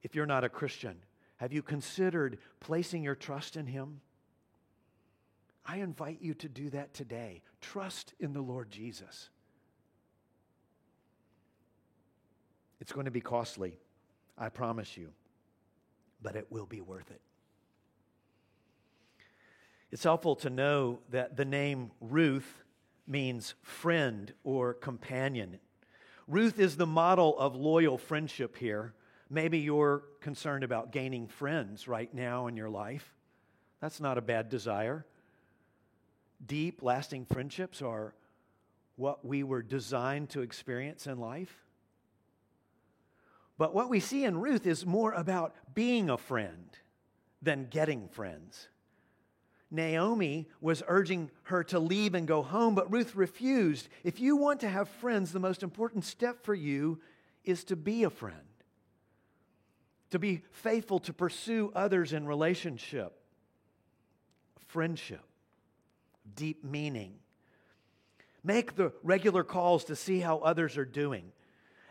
If 0.03 0.15
you're 0.15 0.25
not 0.25 0.43
a 0.43 0.49
Christian, 0.49 0.97
have 1.37 1.53
you 1.53 1.61
considered 1.61 2.39
placing 2.59 3.03
your 3.03 3.15
trust 3.15 3.55
in 3.55 3.67
Him? 3.67 4.01
I 5.65 5.77
invite 5.77 6.21
you 6.21 6.33
to 6.35 6.49
do 6.49 6.69
that 6.71 6.93
today. 6.93 7.41
Trust 7.61 8.13
in 8.19 8.33
the 8.33 8.41
Lord 8.41 8.69
Jesus. 8.69 9.29
It's 12.79 12.91
going 12.91 13.05
to 13.05 13.11
be 13.11 13.21
costly, 13.21 13.77
I 14.37 14.49
promise 14.49 14.97
you, 14.97 15.09
but 16.21 16.35
it 16.35 16.47
will 16.49 16.65
be 16.65 16.81
worth 16.81 17.09
it. 17.09 17.21
It's 19.91 20.03
helpful 20.03 20.35
to 20.37 20.49
know 20.49 20.99
that 21.09 21.37
the 21.37 21.45
name 21.45 21.91
Ruth 22.01 22.63
means 23.07 23.53
friend 23.61 24.33
or 24.43 24.73
companion. 24.73 25.59
Ruth 26.27 26.59
is 26.59 26.75
the 26.75 26.87
model 26.87 27.37
of 27.37 27.55
loyal 27.55 27.97
friendship 27.97 28.57
here. 28.57 28.93
Maybe 29.29 29.59
you're 29.59 30.03
concerned 30.21 30.63
about 30.63 30.91
gaining 30.91 31.27
friends 31.27 31.87
right 31.87 32.13
now 32.13 32.47
in 32.47 32.57
your 32.57 32.69
life. 32.69 33.13
That's 33.79 33.99
not 33.99 34.17
a 34.17 34.21
bad 34.21 34.49
desire. 34.49 35.05
Deep, 36.45 36.81
lasting 36.83 37.25
friendships 37.25 37.81
are 37.81 38.13
what 38.95 39.23
we 39.23 39.43
were 39.43 39.61
designed 39.61 40.29
to 40.31 40.41
experience 40.41 41.07
in 41.07 41.19
life. 41.19 41.64
But 43.57 43.73
what 43.73 43.89
we 43.89 43.99
see 43.99 44.25
in 44.25 44.39
Ruth 44.39 44.67
is 44.67 44.85
more 44.85 45.13
about 45.13 45.55
being 45.73 46.09
a 46.09 46.17
friend 46.17 46.69
than 47.41 47.67
getting 47.69 48.07
friends. 48.09 48.67
Naomi 49.71 50.47
was 50.61 50.83
urging 50.87 51.31
her 51.43 51.63
to 51.65 51.79
leave 51.79 52.15
and 52.15 52.27
go 52.27 52.41
home, 52.41 52.75
but 52.75 52.91
Ruth 52.91 53.15
refused. 53.15 53.87
If 54.03 54.19
you 54.19 54.35
want 54.35 54.59
to 54.61 54.69
have 54.69 54.87
friends, 54.87 55.31
the 55.31 55.39
most 55.39 55.63
important 55.63 56.05
step 56.05 56.43
for 56.43 56.53
you 56.53 56.99
is 57.43 57.63
to 57.65 57.75
be 57.75 58.03
a 58.03 58.09
friend, 58.09 58.37
to 60.11 60.19
be 60.19 60.43
faithful 60.51 60.99
to 60.99 61.13
pursue 61.13 61.71
others 61.75 62.13
in 62.13 62.25
relationship, 62.25 63.13
friendship, 64.67 65.23
deep 66.35 66.63
meaning. 66.63 67.15
Make 68.43 68.75
the 68.75 68.93
regular 69.01 69.43
calls 69.43 69.85
to 69.85 69.95
see 69.95 70.19
how 70.19 70.37
others 70.39 70.77
are 70.77 70.85
doing. 70.85 71.31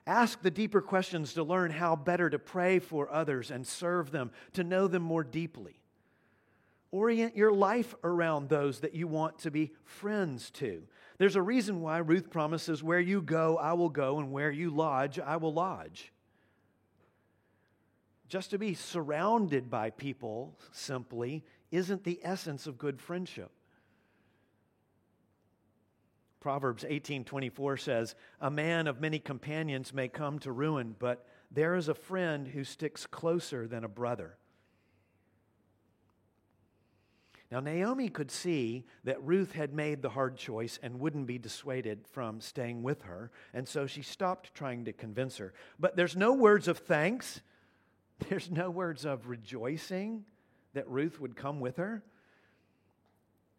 Ask 0.06 0.42
the 0.42 0.50
deeper 0.50 0.82
questions 0.82 1.34
to 1.34 1.42
learn 1.42 1.70
how 1.70 1.96
better 1.96 2.28
to 2.28 2.38
pray 2.38 2.78
for 2.78 3.10
others 3.10 3.50
and 3.50 3.66
serve 3.66 4.10
them, 4.10 4.30
to 4.52 4.62
know 4.62 4.86
them 4.86 5.02
more 5.02 5.24
deeply. 5.24 5.80
Orient 6.90 7.36
your 7.36 7.52
life 7.52 7.94
around 8.04 8.48
those 8.48 8.80
that 8.80 8.94
you 8.94 9.08
want 9.08 9.40
to 9.40 9.50
be 9.50 9.72
friends 9.84 10.50
to. 10.52 10.82
There's 11.18 11.36
a 11.36 11.42
reason 11.42 11.80
why 11.80 11.98
Ruth 11.98 12.30
promises, 12.30 12.82
Where 12.82 13.00
you 13.00 13.22
go, 13.22 13.56
I 13.56 13.72
will 13.72 13.88
go, 13.88 14.18
and 14.18 14.30
where 14.30 14.50
you 14.50 14.70
lodge, 14.70 15.18
I 15.18 15.36
will 15.36 15.52
lodge. 15.52 16.12
Just 18.28 18.50
to 18.50 18.58
be 18.58 18.74
surrounded 18.74 19.70
by 19.70 19.90
people 19.90 20.58
simply 20.70 21.44
isn't 21.70 22.04
the 22.04 22.20
essence 22.22 22.66
of 22.66 22.78
good 22.78 23.00
friendship. 23.00 23.50
Proverbs 26.44 26.84
18:24 26.84 27.78
says, 27.78 28.14
"A 28.38 28.50
man 28.50 28.86
of 28.86 29.00
many 29.00 29.18
companions 29.18 29.94
may 29.94 30.08
come 30.08 30.38
to 30.40 30.52
ruin, 30.52 30.94
but 30.98 31.26
there 31.50 31.74
is 31.74 31.88
a 31.88 31.94
friend 31.94 32.48
who 32.48 32.64
sticks 32.64 33.06
closer 33.06 33.66
than 33.66 33.82
a 33.82 33.88
brother." 33.88 34.36
Now, 37.50 37.60
Naomi 37.60 38.10
could 38.10 38.30
see 38.30 38.84
that 39.04 39.22
Ruth 39.22 39.52
had 39.52 39.72
made 39.72 40.02
the 40.02 40.10
hard 40.10 40.36
choice 40.36 40.78
and 40.82 41.00
wouldn't 41.00 41.26
be 41.26 41.38
dissuaded 41.38 42.06
from 42.06 42.42
staying 42.42 42.82
with 42.82 43.00
her, 43.04 43.30
and 43.54 43.66
so 43.66 43.86
she 43.86 44.02
stopped 44.02 44.52
trying 44.52 44.84
to 44.84 44.92
convince 44.92 45.38
her. 45.38 45.54
But 45.78 45.96
there's 45.96 46.14
no 46.14 46.34
words 46.34 46.68
of 46.68 46.76
thanks, 46.76 47.40
there's 48.28 48.50
no 48.50 48.68
words 48.70 49.06
of 49.06 49.28
rejoicing 49.28 50.26
that 50.74 50.86
Ruth 50.90 51.18
would 51.20 51.36
come 51.36 51.58
with 51.58 51.78
her. 51.78 52.04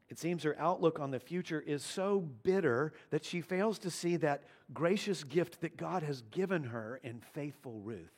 It 0.09 0.19
seems 0.19 0.43
her 0.43 0.55
outlook 0.59 0.99
on 0.99 1.11
the 1.11 1.19
future 1.19 1.59
is 1.59 1.83
so 1.83 2.19
bitter 2.19 2.93
that 3.09 3.25
she 3.25 3.41
fails 3.41 3.79
to 3.79 3.89
see 3.89 4.17
that 4.17 4.43
gracious 4.73 5.23
gift 5.23 5.61
that 5.61 5.77
God 5.77 6.03
has 6.03 6.21
given 6.31 6.65
her 6.65 6.99
in 7.03 7.21
faithful 7.33 7.79
Ruth. 7.79 8.13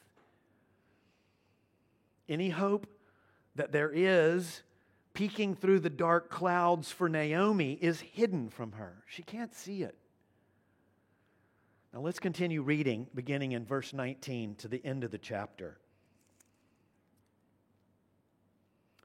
Any 2.27 2.49
hope 2.49 2.87
that 3.55 3.71
there 3.71 3.91
is 3.91 4.63
peeking 5.13 5.55
through 5.55 5.79
the 5.79 5.89
dark 5.89 6.29
clouds 6.29 6.91
for 6.91 7.07
Naomi 7.07 7.73
is 7.81 8.01
hidden 8.01 8.49
from 8.49 8.73
her. 8.73 9.03
She 9.07 9.23
can't 9.23 9.55
see 9.55 9.81
it. 9.81 9.97
Now 11.93 12.01
let's 12.01 12.19
continue 12.19 12.61
reading, 12.61 13.07
beginning 13.15 13.53
in 13.53 13.65
verse 13.65 13.93
19 13.93 14.55
to 14.55 14.67
the 14.67 14.85
end 14.85 15.03
of 15.03 15.11
the 15.11 15.17
chapter. 15.17 15.79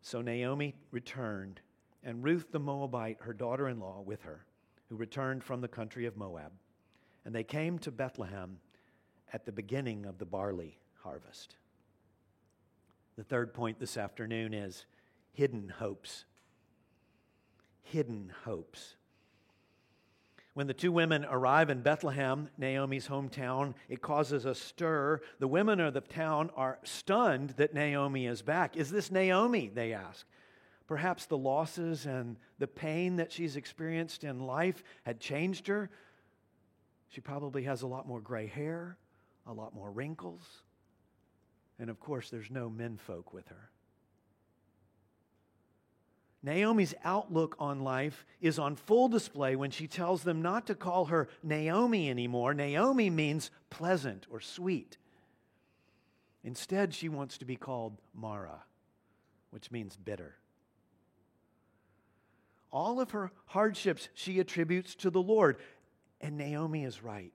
So 0.00 0.22
Naomi 0.22 0.74
returned, 0.90 1.60
and 2.02 2.24
Ruth 2.24 2.52
the 2.52 2.60
Moabite, 2.60 3.18
her 3.20 3.32
daughter 3.32 3.68
in 3.68 3.80
law, 3.80 4.00
with 4.00 4.22
her, 4.22 4.44
who 4.88 4.96
returned 4.96 5.44
from 5.44 5.60
the 5.60 5.68
country 5.68 6.06
of 6.06 6.16
Moab. 6.16 6.52
And 7.24 7.34
they 7.34 7.44
came 7.44 7.78
to 7.80 7.90
Bethlehem 7.90 8.58
at 9.32 9.44
the 9.44 9.52
beginning 9.52 10.06
of 10.06 10.18
the 10.18 10.24
barley 10.24 10.78
harvest. 11.02 11.56
The 13.16 13.24
third 13.24 13.52
point 13.52 13.78
this 13.78 13.96
afternoon 13.96 14.54
is 14.54 14.86
hidden 15.32 15.68
hopes 15.68 16.24
hidden 17.90 18.32
hopes. 18.44 18.94
When 20.60 20.66
the 20.66 20.74
two 20.74 20.92
women 20.92 21.24
arrive 21.24 21.70
in 21.70 21.80
Bethlehem, 21.80 22.50
Naomi's 22.58 23.08
hometown, 23.08 23.72
it 23.88 24.02
causes 24.02 24.44
a 24.44 24.54
stir. 24.54 25.22
The 25.38 25.48
women 25.48 25.80
of 25.80 25.94
the 25.94 26.02
town 26.02 26.50
are 26.54 26.78
stunned 26.82 27.54
that 27.56 27.72
Naomi 27.72 28.26
is 28.26 28.42
back. 28.42 28.76
Is 28.76 28.90
this 28.90 29.10
Naomi? 29.10 29.70
They 29.72 29.94
ask. 29.94 30.26
Perhaps 30.86 31.24
the 31.24 31.38
losses 31.38 32.04
and 32.04 32.36
the 32.58 32.66
pain 32.66 33.16
that 33.16 33.32
she's 33.32 33.56
experienced 33.56 34.22
in 34.22 34.40
life 34.40 34.82
had 35.06 35.18
changed 35.18 35.66
her. 35.68 35.88
She 37.08 37.22
probably 37.22 37.62
has 37.62 37.80
a 37.80 37.86
lot 37.86 38.06
more 38.06 38.20
gray 38.20 38.46
hair, 38.46 38.98
a 39.46 39.54
lot 39.54 39.74
more 39.74 39.90
wrinkles, 39.90 40.44
and 41.78 41.88
of 41.88 41.98
course, 42.00 42.28
there's 42.28 42.50
no 42.50 42.68
menfolk 42.68 43.32
with 43.32 43.48
her. 43.48 43.70
Naomi's 46.42 46.94
outlook 47.04 47.54
on 47.58 47.80
life 47.80 48.24
is 48.40 48.58
on 48.58 48.74
full 48.74 49.08
display 49.08 49.56
when 49.56 49.70
she 49.70 49.86
tells 49.86 50.22
them 50.22 50.40
not 50.40 50.66
to 50.68 50.74
call 50.74 51.06
her 51.06 51.28
Naomi 51.42 52.08
anymore. 52.08 52.54
Naomi 52.54 53.10
means 53.10 53.50
pleasant 53.68 54.26
or 54.30 54.40
sweet. 54.40 54.96
Instead, 56.42 56.94
she 56.94 57.10
wants 57.10 57.36
to 57.38 57.44
be 57.44 57.56
called 57.56 57.98
Mara, 58.14 58.62
which 59.50 59.70
means 59.70 59.96
bitter. 59.96 60.36
All 62.72 63.00
of 63.00 63.10
her 63.10 63.32
hardships 63.46 64.08
she 64.14 64.40
attributes 64.40 64.94
to 64.96 65.10
the 65.10 65.20
Lord, 65.20 65.58
and 66.20 66.38
Naomi 66.38 66.84
is 66.84 67.02
right. 67.02 67.32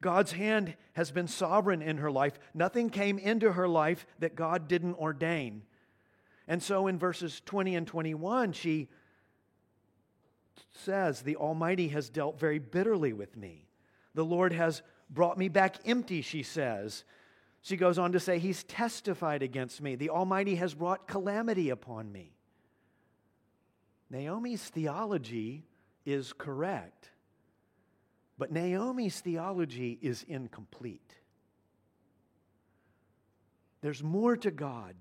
God's 0.00 0.32
hand 0.32 0.74
has 0.92 1.10
been 1.10 1.28
sovereign 1.28 1.80
in 1.82 1.98
her 1.98 2.10
life. 2.10 2.38
Nothing 2.54 2.90
came 2.90 3.18
into 3.18 3.52
her 3.52 3.68
life 3.68 4.06
that 4.18 4.36
God 4.36 4.68
didn't 4.68 4.96
ordain. 4.96 5.62
And 6.52 6.62
so 6.62 6.86
in 6.86 6.98
verses 6.98 7.40
20 7.46 7.76
and 7.76 7.86
21, 7.86 8.52
she 8.52 8.90
says, 10.70 11.22
The 11.22 11.36
Almighty 11.36 11.88
has 11.88 12.10
dealt 12.10 12.38
very 12.38 12.58
bitterly 12.58 13.14
with 13.14 13.38
me. 13.38 13.64
The 14.12 14.26
Lord 14.26 14.52
has 14.52 14.82
brought 15.08 15.38
me 15.38 15.48
back 15.48 15.76
empty, 15.86 16.20
she 16.20 16.42
says. 16.42 17.04
She 17.62 17.78
goes 17.78 17.98
on 17.98 18.12
to 18.12 18.20
say, 18.20 18.38
He's 18.38 18.64
testified 18.64 19.42
against 19.42 19.80
me. 19.80 19.94
The 19.94 20.10
Almighty 20.10 20.56
has 20.56 20.74
brought 20.74 21.08
calamity 21.08 21.70
upon 21.70 22.12
me. 22.12 22.34
Naomi's 24.10 24.62
theology 24.62 25.64
is 26.04 26.34
correct, 26.34 27.08
but 28.36 28.52
Naomi's 28.52 29.18
theology 29.20 29.98
is 30.02 30.22
incomplete. 30.28 31.14
There's 33.80 34.02
more 34.02 34.36
to 34.36 34.50
God 34.50 34.96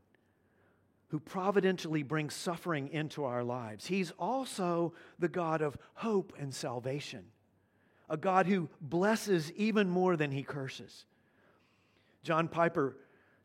who 1.12 1.20
providentially 1.20 2.04
brings 2.04 2.34
suffering 2.34 2.88
into 2.88 3.26
our 3.26 3.44
lives. 3.44 3.86
He's 3.86 4.12
also 4.18 4.94
the 5.20 5.28
God 5.28 5.62
of 5.62 5.78
hope 5.96 6.34
and 6.40 6.54
salvation, 6.54 7.26
a 8.10 8.16
God 8.16 8.48
who 8.48 8.70
blesses 8.80 9.52
even 9.52 9.90
more 9.90 10.16
than 10.16 10.32
he 10.32 10.42
curses. 10.42 11.06
John 12.24 12.48
Piper 12.48 12.96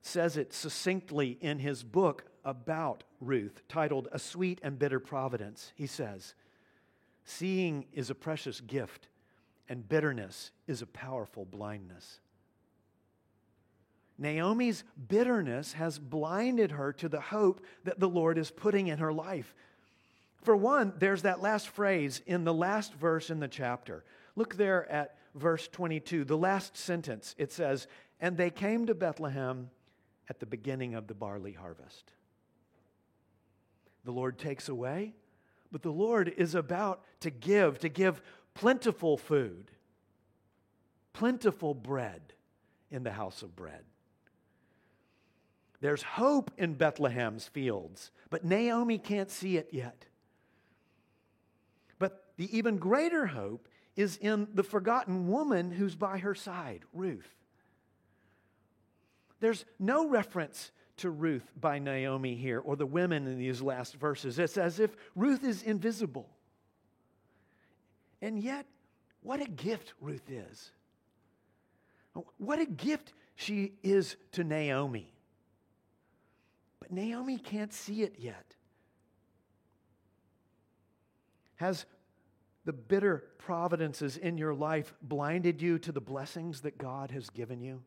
says 0.00 0.36
it 0.36 0.52
succinctly 0.52 1.38
in 1.40 1.58
his 1.58 1.82
book 1.82 2.26
about 2.44 3.02
Ruth, 3.20 3.62
titled 3.68 4.06
A 4.12 4.18
Sweet 4.20 4.60
and 4.62 4.78
Bitter 4.78 5.00
Providence. 5.00 5.72
He 5.74 5.88
says, 5.88 6.34
Seeing 7.24 7.86
is 7.92 8.10
a 8.10 8.14
precious 8.14 8.60
gift, 8.60 9.08
and 9.68 9.88
bitterness 9.88 10.52
is 10.68 10.82
a 10.82 10.86
powerful 10.86 11.44
blindness. 11.44 12.20
Naomi's 14.18 14.84
bitterness 15.08 15.74
has 15.74 15.98
blinded 15.98 16.72
her 16.72 16.92
to 16.94 17.08
the 17.08 17.20
hope 17.20 17.60
that 17.84 18.00
the 18.00 18.08
Lord 18.08 18.38
is 18.38 18.50
putting 18.50 18.86
in 18.86 18.98
her 18.98 19.12
life. 19.12 19.54
For 20.42 20.56
one, 20.56 20.94
there's 20.98 21.22
that 21.22 21.42
last 21.42 21.68
phrase 21.68 22.22
in 22.26 22.44
the 22.44 22.54
last 22.54 22.94
verse 22.94 23.30
in 23.30 23.40
the 23.40 23.48
chapter. 23.48 24.04
Look 24.36 24.56
there 24.56 24.90
at 24.90 25.16
verse 25.34 25.68
22, 25.68 26.24
the 26.24 26.36
last 26.36 26.76
sentence. 26.76 27.34
It 27.36 27.52
says, 27.52 27.88
And 28.20 28.36
they 28.36 28.50
came 28.50 28.86
to 28.86 28.94
Bethlehem 28.94 29.70
at 30.28 30.40
the 30.40 30.46
beginning 30.46 30.94
of 30.94 31.06
the 31.08 31.14
barley 31.14 31.52
harvest. 31.52 32.12
The 34.04 34.12
Lord 34.12 34.38
takes 34.38 34.68
away, 34.68 35.14
but 35.72 35.82
the 35.82 35.90
Lord 35.90 36.32
is 36.36 36.54
about 36.54 37.02
to 37.20 37.30
give, 37.30 37.80
to 37.80 37.88
give 37.88 38.22
plentiful 38.54 39.16
food, 39.16 39.70
plentiful 41.12 41.74
bread 41.74 42.32
in 42.90 43.02
the 43.02 43.10
house 43.10 43.42
of 43.42 43.56
bread. 43.56 43.84
There's 45.80 46.02
hope 46.02 46.50
in 46.56 46.74
Bethlehem's 46.74 47.46
fields, 47.46 48.10
but 48.30 48.44
Naomi 48.44 48.98
can't 48.98 49.30
see 49.30 49.56
it 49.56 49.68
yet. 49.72 50.06
But 51.98 52.24
the 52.36 52.56
even 52.56 52.78
greater 52.78 53.26
hope 53.26 53.68
is 53.94 54.16
in 54.18 54.48
the 54.54 54.62
forgotten 54.62 55.28
woman 55.28 55.70
who's 55.70 55.94
by 55.94 56.18
her 56.18 56.34
side, 56.34 56.82
Ruth. 56.92 57.28
There's 59.40 59.64
no 59.78 60.08
reference 60.08 60.70
to 60.98 61.10
Ruth 61.10 61.50
by 61.60 61.78
Naomi 61.78 62.34
here 62.34 62.58
or 62.58 62.76
the 62.76 62.86
women 62.86 63.26
in 63.26 63.38
these 63.38 63.60
last 63.60 63.94
verses. 63.96 64.38
It's 64.38 64.56
as 64.56 64.80
if 64.80 64.96
Ruth 65.14 65.44
is 65.44 65.62
invisible. 65.62 66.28
And 68.22 68.38
yet, 68.38 68.66
what 69.22 69.42
a 69.42 69.46
gift 69.46 69.92
Ruth 70.00 70.30
is. 70.30 70.70
What 72.38 72.58
a 72.58 72.66
gift 72.66 73.12
she 73.34 73.74
is 73.82 74.16
to 74.32 74.44
Naomi. 74.44 75.12
But 76.80 76.92
Naomi 76.92 77.38
can't 77.38 77.72
see 77.72 78.02
it 78.02 78.16
yet. 78.18 78.54
Has 81.56 81.86
the 82.64 82.72
bitter 82.72 83.24
providences 83.38 84.16
in 84.16 84.36
your 84.38 84.54
life 84.54 84.92
blinded 85.00 85.62
you 85.62 85.78
to 85.78 85.92
the 85.92 86.00
blessings 86.00 86.62
that 86.62 86.78
God 86.78 87.10
has 87.12 87.30
given 87.30 87.60
you? 87.60 87.82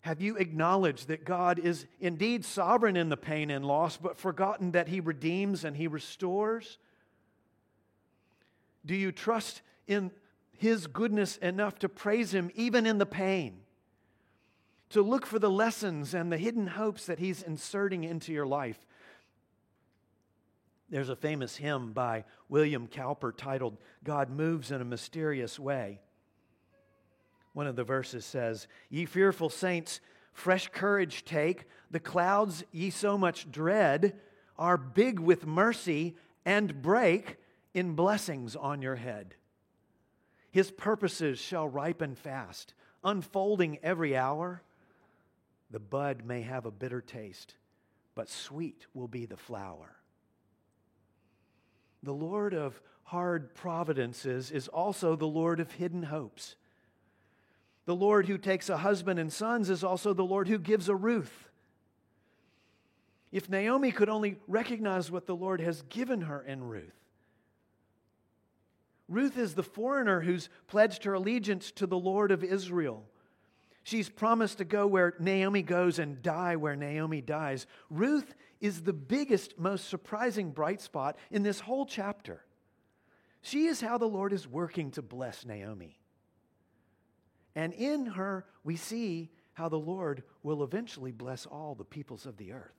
Have 0.00 0.20
you 0.20 0.36
acknowledged 0.36 1.08
that 1.08 1.24
God 1.24 1.58
is 1.58 1.86
indeed 1.98 2.44
sovereign 2.44 2.96
in 2.96 3.08
the 3.08 3.16
pain 3.16 3.50
and 3.50 3.64
loss, 3.64 3.96
but 3.96 4.16
forgotten 4.16 4.70
that 4.72 4.86
He 4.86 5.00
redeems 5.00 5.64
and 5.64 5.76
He 5.76 5.88
restores? 5.88 6.78
Do 8.84 8.94
you 8.94 9.10
trust 9.10 9.62
in 9.88 10.12
His 10.52 10.86
goodness 10.86 11.38
enough 11.38 11.80
to 11.80 11.88
praise 11.88 12.32
Him 12.32 12.52
even 12.54 12.86
in 12.86 12.98
the 12.98 13.06
pain? 13.06 13.62
To 14.96 15.02
look 15.02 15.26
for 15.26 15.38
the 15.38 15.50
lessons 15.50 16.14
and 16.14 16.32
the 16.32 16.38
hidden 16.38 16.66
hopes 16.66 17.04
that 17.04 17.18
He's 17.18 17.42
inserting 17.42 18.02
into 18.02 18.32
your 18.32 18.46
life. 18.46 18.78
There's 20.88 21.10
a 21.10 21.14
famous 21.14 21.54
hymn 21.54 21.92
by 21.92 22.24
William 22.48 22.86
Cowper 22.86 23.30
titled, 23.30 23.76
God 24.04 24.30
Moves 24.30 24.70
in 24.70 24.80
a 24.80 24.86
Mysterious 24.86 25.58
Way. 25.58 26.00
One 27.52 27.66
of 27.66 27.76
the 27.76 27.84
verses 27.84 28.24
says, 28.24 28.68
Ye 28.88 29.04
fearful 29.04 29.50
saints, 29.50 30.00
fresh 30.32 30.68
courage 30.68 31.26
take. 31.26 31.66
The 31.90 32.00
clouds 32.00 32.64
ye 32.72 32.88
so 32.88 33.18
much 33.18 33.52
dread 33.52 34.18
are 34.58 34.78
big 34.78 35.20
with 35.20 35.44
mercy 35.44 36.16
and 36.46 36.80
break 36.80 37.36
in 37.74 37.96
blessings 37.96 38.56
on 38.56 38.80
your 38.80 38.96
head. 38.96 39.34
His 40.50 40.70
purposes 40.70 41.38
shall 41.38 41.68
ripen 41.68 42.14
fast, 42.14 42.72
unfolding 43.04 43.78
every 43.82 44.16
hour. 44.16 44.62
The 45.70 45.80
bud 45.80 46.24
may 46.24 46.42
have 46.42 46.66
a 46.66 46.70
bitter 46.70 47.00
taste, 47.00 47.54
but 48.14 48.28
sweet 48.28 48.86
will 48.94 49.08
be 49.08 49.26
the 49.26 49.36
flower. 49.36 49.96
The 52.02 52.12
Lord 52.12 52.54
of 52.54 52.80
hard 53.04 53.54
providences 53.54 54.50
is 54.50 54.68
also 54.68 55.16
the 55.16 55.26
Lord 55.26 55.60
of 55.60 55.72
hidden 55.72 56.04
hopes. 56.04 56.56
The 57.84 57.94
Lord 57.94 58.26
who 58.26 58.38
takes 58.38 58.68
a 58.68 58.76
husband 58.76 59.18
and 59.18 59.32
sons 59.32 59.70
is 59.70 59.84
also 59.84 60.12
the 60.12 60.24
Lord 60.24 60.48
who 60.48 60.58
gives 60.58 60.88
a 60.88 60.94
Ruth. 60.94 61.48
If 63.32 63.48
Naomi 63.48 63.92
could 63.92 64.08
only 64.08 64.38
recognize 64.46 65.10
what 65.10 65.26
the 65.26 65.36
Lord 65.36 65.60
has 65.60 65.82
given 65.82 66.22
her 66.22 66.42
in 66.42 66.64
Ruth. 66.64 66.94
Ruth 69.08 69.38
is 69.38 69.54
the 69.54 69.62
foreigner 69.62 70.20
who's 70.20 70.48
pledged 70.66 71.04
her 71.04 71.14
allegiance 71.14 71.70
to 71.72 71.86
the 71.86 71.98
Lord 71.98 72.32
of 72.32 72.42
Israel. 72.42 73.04
She's 73.86 74.08
promised 74.08 74.58
to 74.58 74.64
go 74.64 74.88
where 74.88 75.14
Naomi 75.20 75.62
goes 75.62 76.00
and 76.00 76.20
die 76.20 76.56
where 76.56 76.74
Naomi 76.74 77.20
dies. 77.20 77.68
Ruth 77.88 78.34
is 78.60 78.82
the 78.82 78.92
biggest, 78.92 79.60
most 79.60 79.88
surprising 79.88 80.50
bright 80.50 80.80
spot 80.80 81.16
in 81.30 81.44
this 81.44 81.60
whole 81.60 81.86
chapter. 81.86 82.42
She 83.42 83.66
is 83.66 83.80
how 83.80 83.96
the 83.96 84.08
Lord 84.08 84.32
is 84.32 84.48
working 84.48 84.90
to 84.90 85.02
bless 85.02 85.46
Naomi. 85.46 86.00
And 87.54 87.72
in 87.74 88.06
her, 88.06 88.44
we 88.64 88.74
see 88.74 89.30
how 89.52 89.68
the 89.68 89.78
Lord 89.78 90.24
will 90.42 90.64
eventually 90.64 91.12
bless 91.12 91.46
all 91.46 91.76
the 91.76 91.84
peoples 91.84 92.26
of 92.26 92.38
the 92.38 92.54
earth. 92.54 92.74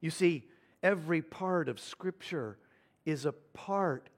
You 0.00 0.10
see, 0.10 0.44
every 0.80 1.22
part 1.22 1.68
of 1.68 1.80
Scripture 1.80 2.56
is 3.04 3.24
a 3.24 3.32
part 3.32 4.10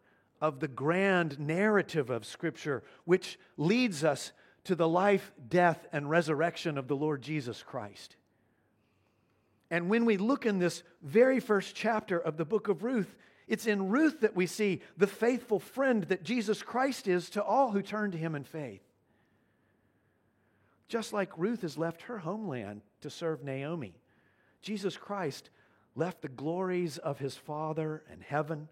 of 0.42 0.60
the 0.60 0.68
grand 0.68 1.38
narrative 1.38 2.10
of 2.10 2.26
Scripture, 2.26 2.82
which 3.06 3.38
leads 3.56 4.04
us 4.04 4.32
to 4.64 4.74
the 4.74 4.88
life, 4.88 5.32
death, 5.48 5.86
and 5.92 6.08
resurrection 6.10 6.78
of 6.78 6.88
the 6.88 6.96
Lord 6.96 7.22
Jesus 7.22 7.62
Christ. 7.62 8.16
And 9.70 9.88
when 9.88 10.04
we 10.04 10.16
look 10.16 10.46
in 10.46 10.58
this 10.58 10.82
very 11.02 11.40
first 11.40 11.74
chapter 11.74 12.18
of 12.18 12.36
the 12.36 12.44
book 12.44 12.68
of 12.68 12.82
Ruth, 12.82 13.16
it's 13.46 13.66
in 13.66 13.88
Ruth 13.88 14.20
that 14.20 14.36
we 14.36 14.46
see 14.46 14.80
the 14.96 15.06
faithful 15.06 15.60
friend 15.60 16.04
that 16.04 16.24
Jesus 16.24 16.62
Christ 16.62 17.08
is 17.08 17.30
to 17.30 17.42
all 17.42 17.70
who 17.70 17.82
turn 17.82 18.10
to 18.12 18.18
him 18.18 18.34
in 18.34 18.44
faith. 18.44 18.82
Just 20.88 21.12
like 21.12 21.38
Ruth 21.38 21.62
has 21.62 21.78
left 21.78 22.02
her 22.02 22.18
homeland 22.18 22.82
to 23.00 23.10
serve 23.10 23.44
Naomi, 23.44 23.94
Jesus 24.60 24.96
Christ 24.96 25.50
left 25.94 26.22
the 26.22 26.28
glories 26.28 26.98
of 26.98 27.18
his 27.18 27.36
Father 27.36 28.02
and 28.10 28.22
heaven, 28.22 28.68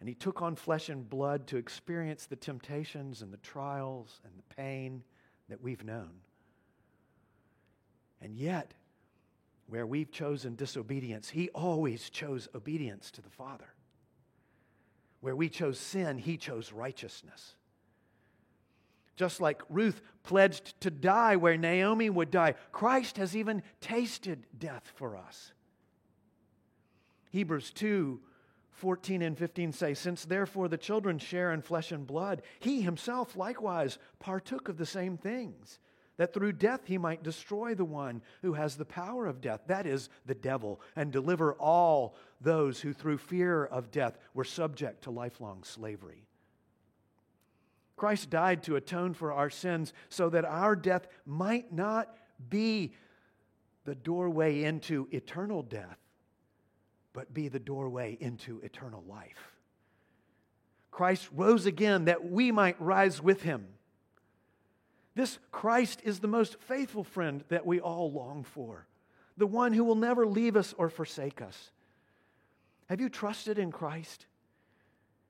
and 0.00 0.08
he 0.08 0.14
took 0.14 0.42
on 0.42 0.54
flesh 0.54 0.88
and 0.88 1.08
blood 1.08 1.46
to 1.48 1.56
experience 1.56 2.26
the 2.26 2.36
temptations 2.36 3.22
and 3.22 3.32
the 3.32 3.38
trials 3.38 4.20
and 4.24 4.32
the 4.36 4.54
pain 4.54 5.02
that 5.48 5.62
we've 5.62 5.84
known. 5.84 6.10
And 8.20 8.36
yet, 8.36 8.74
where 9.66 9.86
we've 9.86 10.10
chosen 10.10 10.54
disobedience, 10.54 11.28
he 11.30 11.48
always 11.50 12.10
chose 12.10 12.48
obedience 12.54 13.10
to 13.12 13.22
the 13.22 13.30
Father. 13.30 13.68
Where 15.20 15.36
we 15.36 15.48
chose 15.48 15.78
sin, 15.78 16.18
he 16.18 16.36
chose 16.36 16.72
righteousness. 16.72 17.54
Just 19.16 19.40
like 19.40 19.62
Ruth 19.68 20.00
pledged 20.22 20.80
to 20.82 20.90
die 20.92 21.36
where 21.36 21.56
Naomi 21.56 22.08
would 22.08 22.30
die, 22.30 22.54
Christ 22.70 23.16
has 23.16 23.36
even 23.36 23.64
tasted 23.80 24.46
death 24.56 24.92
for 24.94 25.16
us. 25.16 25.52
Hebrews 27.30 27.72
2 27.72 28.20
14 28.78 29.22
and 29.22 29.36
15 29.36 29.72
say, 29.72 29.94
Since 29.94 30.24
therefore 30.24 30.68
the 30.68 30.78
children 30.78 31.18
share 31.18 31.52
in 31.52 31.62
flesh 31.62 31.92
and 31.92 32.06
blood, 32.06 32.42
he 32.60 32.80
himself 32.80 33.36
likewise 33.36 33.98
partook 34.18 34.68
of 34.68 34.78
the 34.78 34.86
same 34.86 35.16
things 35.16 35.78
that 36.18 36.34
through 36.34 36.52
death 36.52 36.80
he 36.84 36.98
might 36.98 37.22
destroy 37.22 37.74
the 37.74 37.84
one 37.84 38.20
who 38.42 38.52
has 38.52 38.76
the 38.76 38.84
power 38.84 39.26
of 39.26 39.40
death, 39.40 39.60
that 39.68 39.86
is, 39.86 40.10
the 40.26 40.34
devil, 40.34 40.80
and 40.96 41.12
deliver 41.12 41.54
all 41.54 42.16
those 42.40 42.80
who 42.80 42.92
through 42.92 43.18
fear 43.18 43.64
of 43.64 43.90
death 43.90 44.18
were 44.34 44.44
subject 44.44 45.04
to 45.04 45.10
lifelong 45.10 45.62
slavery. 45.62 46.26
Christ 47.96 48.30
died 48.30 48.64
to 48.64 48.76
atone 48.76 49.14
for 49.14 49.32
our 49.32 49.50
sins 49.50 49.92
so 50.08 50.28
that 50.30 50.44
our 50.44 50.76
death 50.76 51.06
might 51.24 51.72
not 51.72 52.14
be 52.48 52.94
the 53.84 53.94
doorway 53.94 54.64
into 54.64 55.08
eternal 55.10 55.62
death, 55.62 55.98
but 57.18 57.34
be 57.34 57.48
the 57.48 57.58
doorway 57.58 58.16
into 58.20 58.60
eternal 58.60 59.02
life. 59.08 59.56
Christ 60.92 61.28
rose 61.34 61.66
again 61.66 62.04
that 62.04 62.30
we 62.30 62.52
might 62.52 62.80
rise 62.80 63.20
with 63.20 63.42
him. 63.42 63.66
This 65.16 65.40
Christ 65.50 66.00
is 66.04 66.20
the 66.20 66.28
most 66.28 66.60
faithful 66.60 67.02
friend 67.02 67.42
that 67.48 67.66
we 67.66 67.80
all 67.80 68.12
long 68.12 68.44
for, 68.44 68.86
the 69.36 69.48
one 69.48 69.72
who 69.72 69.82
will 69.82 69.96
never 69.96 70.28
leave 70.28 70.54
us 70.54 70.72
or 70.78 70.88
forsake 70.88 71.42
us. 71.42 71.72
Have 72.88 73.00
you 73.00 73.08
trusted 73.08 73.58
in 73.58 73.72
Christ? 73.72 74.26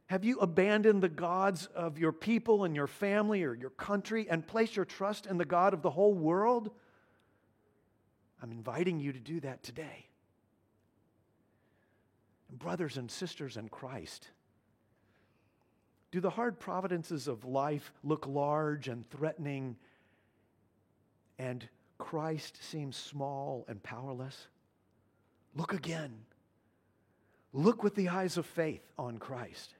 Have 0.08 0.26
you 0.26 0.40
abandoned 0.40 1.02
the 1.02 1.08
gods 1.08 1.70
of 1.74 1.96
your 1.96 2.12
people 2.12 2.64
and 2.64 2.76
your 2.76 2.86
family 2.86 3.44
or 3.44 3.54
your 3.54 3.70
country 3.70 4.26
and 4.28 4.46
placed 4.46 4.76
your 4.76 4.84
trust 4.84 5.24
in 5.24 5.38
the 5.38 5.46
God 5.46 5.72
of 5.72 5.80
the 5.80 5.88
whole 5.88 6.12
world? 6.12 6.70
I'm 8.42 8.52
inviting 8.52 9.00
you 9.00 9.14
to 9.14 9.18
do 9.18 9.40
that 9.40 9.62
today. 9.62 10.07
Brothers 12.50 12.96
and 12.96 13.10
sisters 13.10 13.56
in 13.56 13.68
Christ, 13.68 14.28
do 16.10 16.20
the 16.20 16.30
hard 16.30 16.58
providences 16.58 17.28
of 17.28 17.44
life 17.44 17.92
look 18.02 18.26
large 18.26 18.88
and 18.88 19.08
threatening, 19.10 19.76
and 21.38 21.68
Christ 21.98 22.58
seems 22.62 22.96
small 22.96 23.66
and 23.68 23.82
powerless? 23.82 24.48
Look 25.54 25.74
again. 25.74 26.14
Look 27.52 27.82
with 27.82 27.94
the 27.94 28.08
eyes 28.08 28.36
of 28.36 28.46
faith 28.46 28.86
on 28.98 29.18
Christ. 29.18 29.74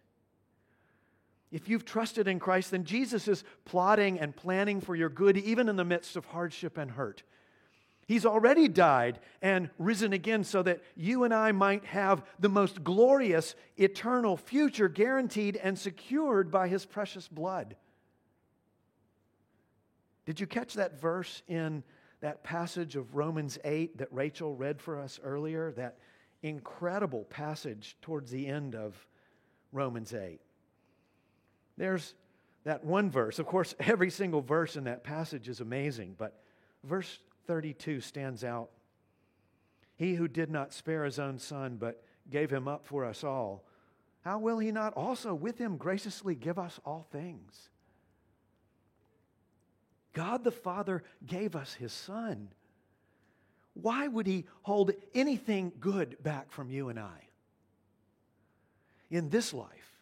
If 1.50 1.68
you've 1.68 1.84
trusted 1.84 2.28
in 2.28 2.38
Christ, 2.38 2.70
then 2.70 2.84
Jesus 2.84 3.26
is 3.28 3.44
plotting 3.64 4.20
and 4.20 4.36
planning 4.36 4.80
for 4.80 4.94
your 4.94 5.08
good, 5.08 5.38
even 5.38 5.68
in 5.68 5.76
the 5.76 5.84
midst 5.84 6.16
of 6.16 6.26
hardship 6.26 6.76
and 6.76 6.90
hurt. 6.90 7.22
He's 8.08 8.24
already 8.24 8.68
died 8.68 9.20
and 9.42 9.68
risen 9.78 10.14
again 10.14 10.42
so 10.42 10.62
that 10.62 10.80
you 10.96 11.24
and 11.24 11.34
I 11.34 11.52
might 11.52 11.84
have 11.84 12.24
the 12.40 12.48
most 12.48 12.82
glorious 12.82 13.54
eternal 13.76 14.38
future 14.38 14.88
guaranteed 14.88 15.56
and 15.56 15.78
secured 15.78 16.50
by 16.50 16.68
his 16.68 16.86
precious 16.86 17.28
blood. 17.28 17.76
Did 20.24 20.40
you 20.40 20.46
catch 20.46 20.72
that 20.74 20.98
verse 20.98 21.42
in 21.48 21.84
that 22.22 22.42
passage 22.42 22.96
of 22.96 23.14
Romans 23.14 23.58
8 23.62 23.98
that 23.98 24.08
Rachel 24.10 24.56
read 24.56 24.80
for 24.80 24.98
us 24.98 25.20
earlier? 25.22 25.72
That 25.72 25.98
incredible 26.42 27.24
passage 27.24 27.98
towards 28.00 28.30
the 28.30 28.46
end 28.46 28.74
of 28.74 29.06
Romans 29.70 30.14
8. 30.14 30.40
There's 31.76 32.14
that 32.64 32.84
one 32.84 33.10
verse. 33.10 33.38
Of 33.38 33.44
course, 33.44 33.74
every 33.78 34.08
single 34.08 34.40
verse 34.40 34.76
in 34.76 34.84
that 34.84 35.04
passage 35.04 35.46
is 35.46 35.60
amazing, 35.60 36.14
but 36.16 36.40
verse 36.84 37.18
32 37.48 38.00
stands 38.00 38.44
out. 38.44 38.70
He 39.96 40.14
who 40.14 40.28
did 40.28 40.50
not 40.50 40.72
spare 40.72 41.04
his 41.04 41.18
own 41.18 41.40
son, 41.40 41.76
but 41.76 42.04
gave 42.30 42.50
him 42.50 42.68
up 42.68 42.86
for 42.86 43.04
us 43.04 43.24
all, 43.24 43.64
how 44.20 44.38
will 44.38 44.58
he 44.58 44.70
not 44.70 44.92
also 44.92 45.34
with 45.34 45.58
him 45.58 45.76
graciously 45.76 46.34
give 46.34 46.58
us 46.58 46.78
all 46.84 47.06
things? 47.10 47.70
God 50.12 50.44
the 50.44 50.52
Father 50.52 51.02
gave 51.26 51.56
us 51.56 51.74
his 51.74 51.92
son. 51.92 52.48
Why 53.74 54.06
would 54.06 54.26
he 54.26 54.44
hold 54.62 54.90
anything 55.14 55.72
good 55.80 56.22
back 56.22 56.50
from 56.50 56.70
you 56.70 56.88
and 56.88 56.98
I? 56.98 57.28
In 59.10 59.30
this 59.30 59.54
life, 59.54 59.96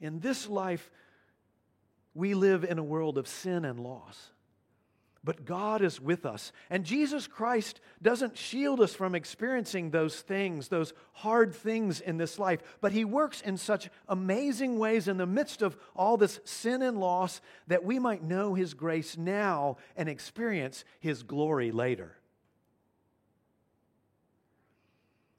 in 0.00 0.20
this 0.20 0.48
life, 0.48 0.90
we 2.14 2.34
live 2.34 2.64
in 2.64 2.78
a 2.78 2.84
world 2.84 3.16
of 3.16 3.28
sin 3.28 3.64
and 3.64 3.80
loss. 3.80 4.32
But 5.22 5.44
God 5.44 5.82
is 5.82 6.00
with 6.00 6.24
us. 6.24 6.50
And 6.70 6.84
Jesus 6.84 7.26
Christ 7.26 7.80
doesn't 8.00 8.38
shield 8.38 8.80
us 8.80 8.94
from 8.94 9.14
experiencing 9.14 9.90
those 9.90 10.20
things, 10.20 10.68
those 10.68 10.94
hard 11.12 11.54
things 11.54 12.00
in 12.00 12.16
this 12.16 12.38
life. 12.38 12.60
But 12.80 12.92
He 12.92 13.04
works 13.04 13.42
in 13.42 13.58
such 13.58 13.90
amazing 14.08 14.78
ways 14.78 15.08
in 15.08 15.18
the 15.18 15.26
midst 15.26 15.60
of 15.60 15.76
all 15.94 16.16
this 16.16 16.40
sin 16.44 16.80
and 16.80 16.98
loss 16.98 17.42
that 17.66 17.84
we 17.84 17.98
might 17.98 18.22
know 18.22 18.54
His 18.54 18.72
grace 18.72 19.18
now 19.18 19.76
and 19.94 20.08
experience 20.08 20.84
His 21.00 21.22
glory 21.22 21.70
later. 21.70 22.16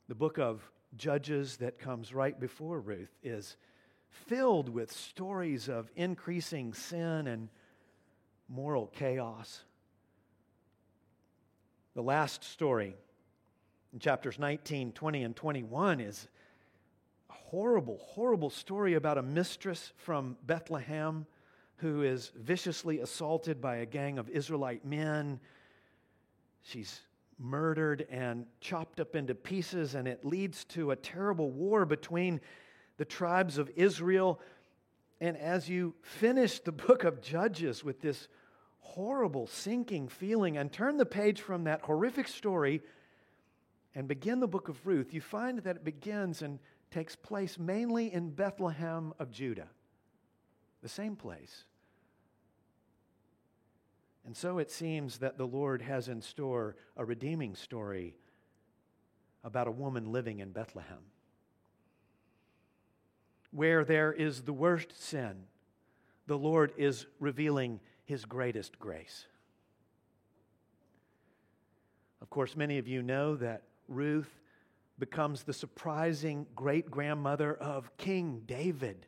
The 0.08 0.16
book 0.16 0.38
of 0.38 0.62
Judges 0.96 1.58
that 1.58 1.80
comes 1.80 2.14
right 2.14 2.40
before 2.40 2.80
Ruth 2.80 3.16
is 3.24 3.56
filled 4.10 4.70
with 4.70 4.92
stories 4.92 5.70
of 5.70 5.90
increasing 5.96 6.74
sin 6.74 7.28
and 7.28 7.50
moral 8.48 8.88
chaos. 8.88 9.64
The 11.94 12.02
last 12.02 12.46
story 12.46 12.96
in 13.92 14.00
chapters 14.00 14.40
19, 14.40 14.94
20, 14.94 15.24
and 15.24 15.36
21 15.36 16.00
is 16.00 16.30
a 17.30 17.34
horrible, 17.34 17.98
horrible 17.98 18.50
story 18.50 18.94
about 18.94 19.18
a 19.18 19.22
mistress 19.22 19.92
from 19.98 20.38
Bethlehem 20.46 21.26
who 21.78 22.04
is 22.04 22.32
viciously 22.38 23.00
assaulted 23.00 23.60
by 23.60 23.78
a 23.78 23.86
gang 23.86 24.20
of 24.20 24.30
Israelite 24.30 24.86
men. 24.86 25.42
She's 26.62 27.02
murdered 27.38 28.08
and 28.10 28.46
chopped 28.62 29.02
up 29.02 29.14
into 29.14 29.36
pieces, 29.36 29.94
and 29.94 30.08
it 30.08 30.24
leads 30.24 30.64
to 30.66 30.92
a 30.92 30.96
terrible 30.96 31.52
war 31.52 31.86
between 31.86 32.40
the 32.96 33.06
tribes 33.06 33.58
of 33.58 33.70
Israel. 33.76 34.40
And 35.20 35.36
as 35.36 35.68
you 35.68 35.94
finish 36.04 36.62
the 36.62 36.72
book 36.72 37.04
of 37.04 37.22
Judges 37.22 37.84
with 37.84 38.00
this 38.00 38.30
horrible, 38.82 39.48
sinking 39.48 40.10
feeling 40.10 40.58
and 40.58 40.72
turn 40.72 40.98
the 40.98 41.06
page 41.06 41.42
from 41.42 41.64
that 41.64 41.82
horrific 41.82 42.28
story 42.28 42.82
and 43.96 44.08
begin 44.08 44.40
the 44.40 44.48
book 44.48 44.68
of 44.68 44.86
Ruth, 44.86 45.14
you 45.14 45.22
find 45.22 45.60
that 45.60 45.78
it 45.78 45.86
begins 45.86 46.42
and 46.42 46.60
takes 46.92 47.16
place 47.16 47.58
mainly 47.58 48.14
in 48.14 48.32
Bethlehem 48.32 49.14
of 49.18 49.32
Judah, 49.32 49.70
the 50.82 50.90
same 50.90 51.16
place. 51.16 51.64
And 54.26 54.36
so 54.36 54.60
it 54.60 54.70
seems 54.70 55.18
that 55.20 55.38
the 55.38 55.48
Lord 55.48 55.82
has 55.82 56.08
in 56.08 56.22
store 56.22 56.76
a 56.96 57.06
redeeming 57.06 57.56
story 57.56 58.16
about 59.44 59.68
a 59.68 59.72
woman 59.72 60.12
living 60.12 60.40
in 60.40 60.52
Bethlehem. 60.52 61.00
Where 63.52 63.84
there 63.84 64.14
is 64.14 64.42
the 64.42 64.54
worst 64.54 65.02
sin, 65.02 65.44
the 66.28 66.38
Lord 66.38 66.72
is 66.78 67.08
revealing 67.20 67.80
his 68.12 68.26
greatest 68.26 68.78
grace. 68.78 69.26
Of 72.22 72.30
course, 72.30 72.58
many 72.58 72.78
of 72.78 72.86
you 72.86 73.02
know 73.02 73.38
that 73.38 73.64
Ruth 73.88 74.30
becomes 75.00 75.44
the 75.44 75.54
surprising 75.54 76.46
great 76.54 76.92
grandmother 76.92 77.54
of 77.54 77.96
King 77.96 78.42
David. 78.46 79.08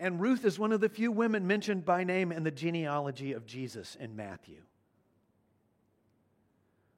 And 0.00 0.20
Ruth 0.20 0.44
is 0.44 0.58
one 0.58 0.72
of 0.72 0.80
the 0.80 0.88
few 0.88 1.12
women 1.12 1.46
mentioned 1.46 1.84
by 1.84 2.02
name 2.02 2.32
in 2.32 2.42
the 2.42 2.50
genealogy 2.50 3.34
of 3.34 3.46
Jesus 3.46 3.96
in 4.00 4.16
Matthew. 4.16 4.62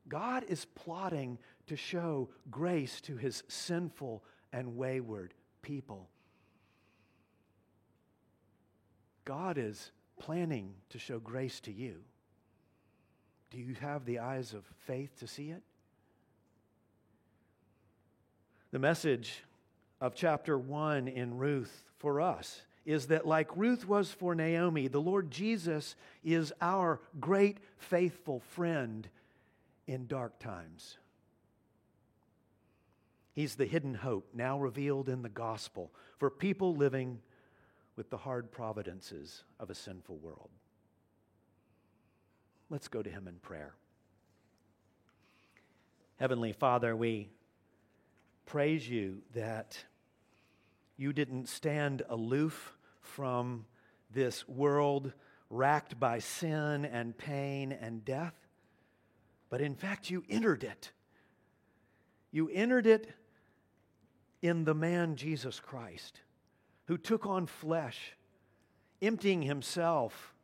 God 0.08 0.44
is 0.48 0.64
plotting 0.64 1.38
to 1.66 1.76
show 1.76 2.30
grace 2.50 3.02
to 3.02 3.18
his 3.18 3.42
sinful 3.46 4.24
and 4.54 4.78
wayward 4.78 5.34
people. 5.60 6.08
God 9.26 9.58
is 9.58 9.92
planning 10.18 10.74
to 10.90 10.98
show 10.98 11.18
grace 11.18 11.60
to 11.60 11.72
you. 11.72 11.96
Do 13.50 13.58
you 13.58 13.74
have 13.80 14.04
the 14.04 14.18
eyes 14.18 14.52
of 14.52 14.64
faith 14.86 15.18
to 15.20 15.26
see 15.26 15.50
it? 15.50 15.62
The 18.72 18.78
message 18.78 19.44
of 20.00 20.14
chapter 20.14 20.58
1 20.58 21.06
in 21.08 21.38
Ruth 21.38 21.84
for 21.98 22.20
us 22.20 22.62
is 22.84 23.06
that, 23.06 23.26
like 23.26 23.56
Ruth 23.56 23.86
was 23.86 24.10
for 24.10 24.34
Naomi, 24.34 24.88
the 24.88 25.00
Lord 25.00 25.30
Jesus 25.30 25.94
is 26.22 26.52
our 26.60 27.00
great 27.20 27.58
faithful 27.78 28.40
friend 28.40 29.08
in 29.86 30.06
dark 30.06 30.38
times. 30.38 30.98
He's 33.32 33.54
the 33.56 33.66
hidden 33.66 33.94
hope 33.94 34.28
now 34.34 34.58
revealed 34.58 35.08
in 35.08 35.22
the 35.22 35.28
gospel 35.28 35.90
for 36.18 36.30
people 36.30 36.76
living 36.76 37.20
with 37.96 38.10
the 38.10 38.16
hard 38.16 38.50
providences 38.50 39.44
of 39.60 39.70
a 39.70 39.74
sinful 39.74 40.16
world. 40.16 40.50
Let's 42.70 42.88
go 42.88 43.02
to 43.02 43.10
him 43.10 43.28
in 43.28 43.36
prayer. 43.36 43.74
Heavenly 46.16 46.52
Father, 46.52 46.96
we 46.96 47.28
praise 48.46 48.88
you 48.88 49.18
that 49.34 49.76
you 50.96 51.12
didn't 51.12 51.48
stand 51.48 52.02
aloof 52.08 52.74
from 53.00 53.66
this 54.10 54.48
world 54.48 55.12
racked 55.50 55.98
by 56.00 56.18
sin 56.18 56.84
and 56.84 57.16
pain 57.16 57.72
and 57.72 58.04
death, 58.04 58.34
but 59.50 59.60
in 59.60 59.74
fact, 59.74 60.10
you 60.10 60.24
entered 60.28 60.64
it. 60.64 60.90
You 62.32 62.48
entered 62.52 62.86
it 62.86 63.12
in 64.42 64.64
the 64.64 64.74
man 64.74 65.16
Jesus 65.16 65.60
Christ 65.60 66.20
who 66.86 66.98
took 66.98 67.26
on 67.26 67.46
flesh, 67.46 68.16
emptying 69.00 69.42
himself 69.42 70.34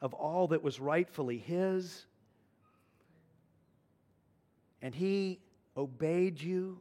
of 0.00 0.14
all 0.14 0.48
that 0.48 0.62
was 0.62 0.80
rightfully 0.80 1.38
his. 1.38 2.06
And 4.80 4.94
he 4.94 5.40
obeyed 5.76 6.40
you 6.40 6.80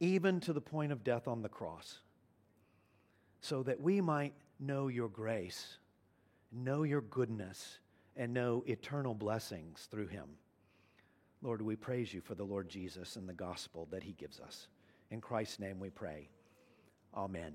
even 0.00 0.40
to 0.40 0.52
the 0.52 0.60
point 0.60 0.92
of 0.92 1.04
death 1.04 1.28
on 1.28 1.42
the 1.42 1.48
cross, 1.48 2.00
so 3.40 3.62
that 3.62 3.80
we 3.80 4.00
might 4.00 4.34
know 4.60 4.88
your 4.88 5.08
grace, 5.08 5.78
know 6.52 6.82
your 6.82 7.00
goodness, 7.00 7.78
and 8.16 8.32
know 8.32 8.62
eternal 8.66 9.14
blessings 9.14 9.88
through 9.90 10.08
him. 10.08 10.28
Lord, 11.42 11.62
we 11.62 11.76
praise 11.76 12.12
you 12.12 12.20
for 12.20 12.34
the 12.34 12.44
Lord 12.44 12.68
Jesus 12.68 13.16
and 13.16 13.28
the 13.28 13.34
gospel 13.34 13.88
that 13.90 14.02
he 14.02 14.12
gives 14.12 14.40
us. 14.40 14.68
In 15.10 15.20
Christ's 15.20 15.58
name 15.58 15.78
we 15.78 15.90
pray. 15.90 16.28
Amen. 17.14 17.54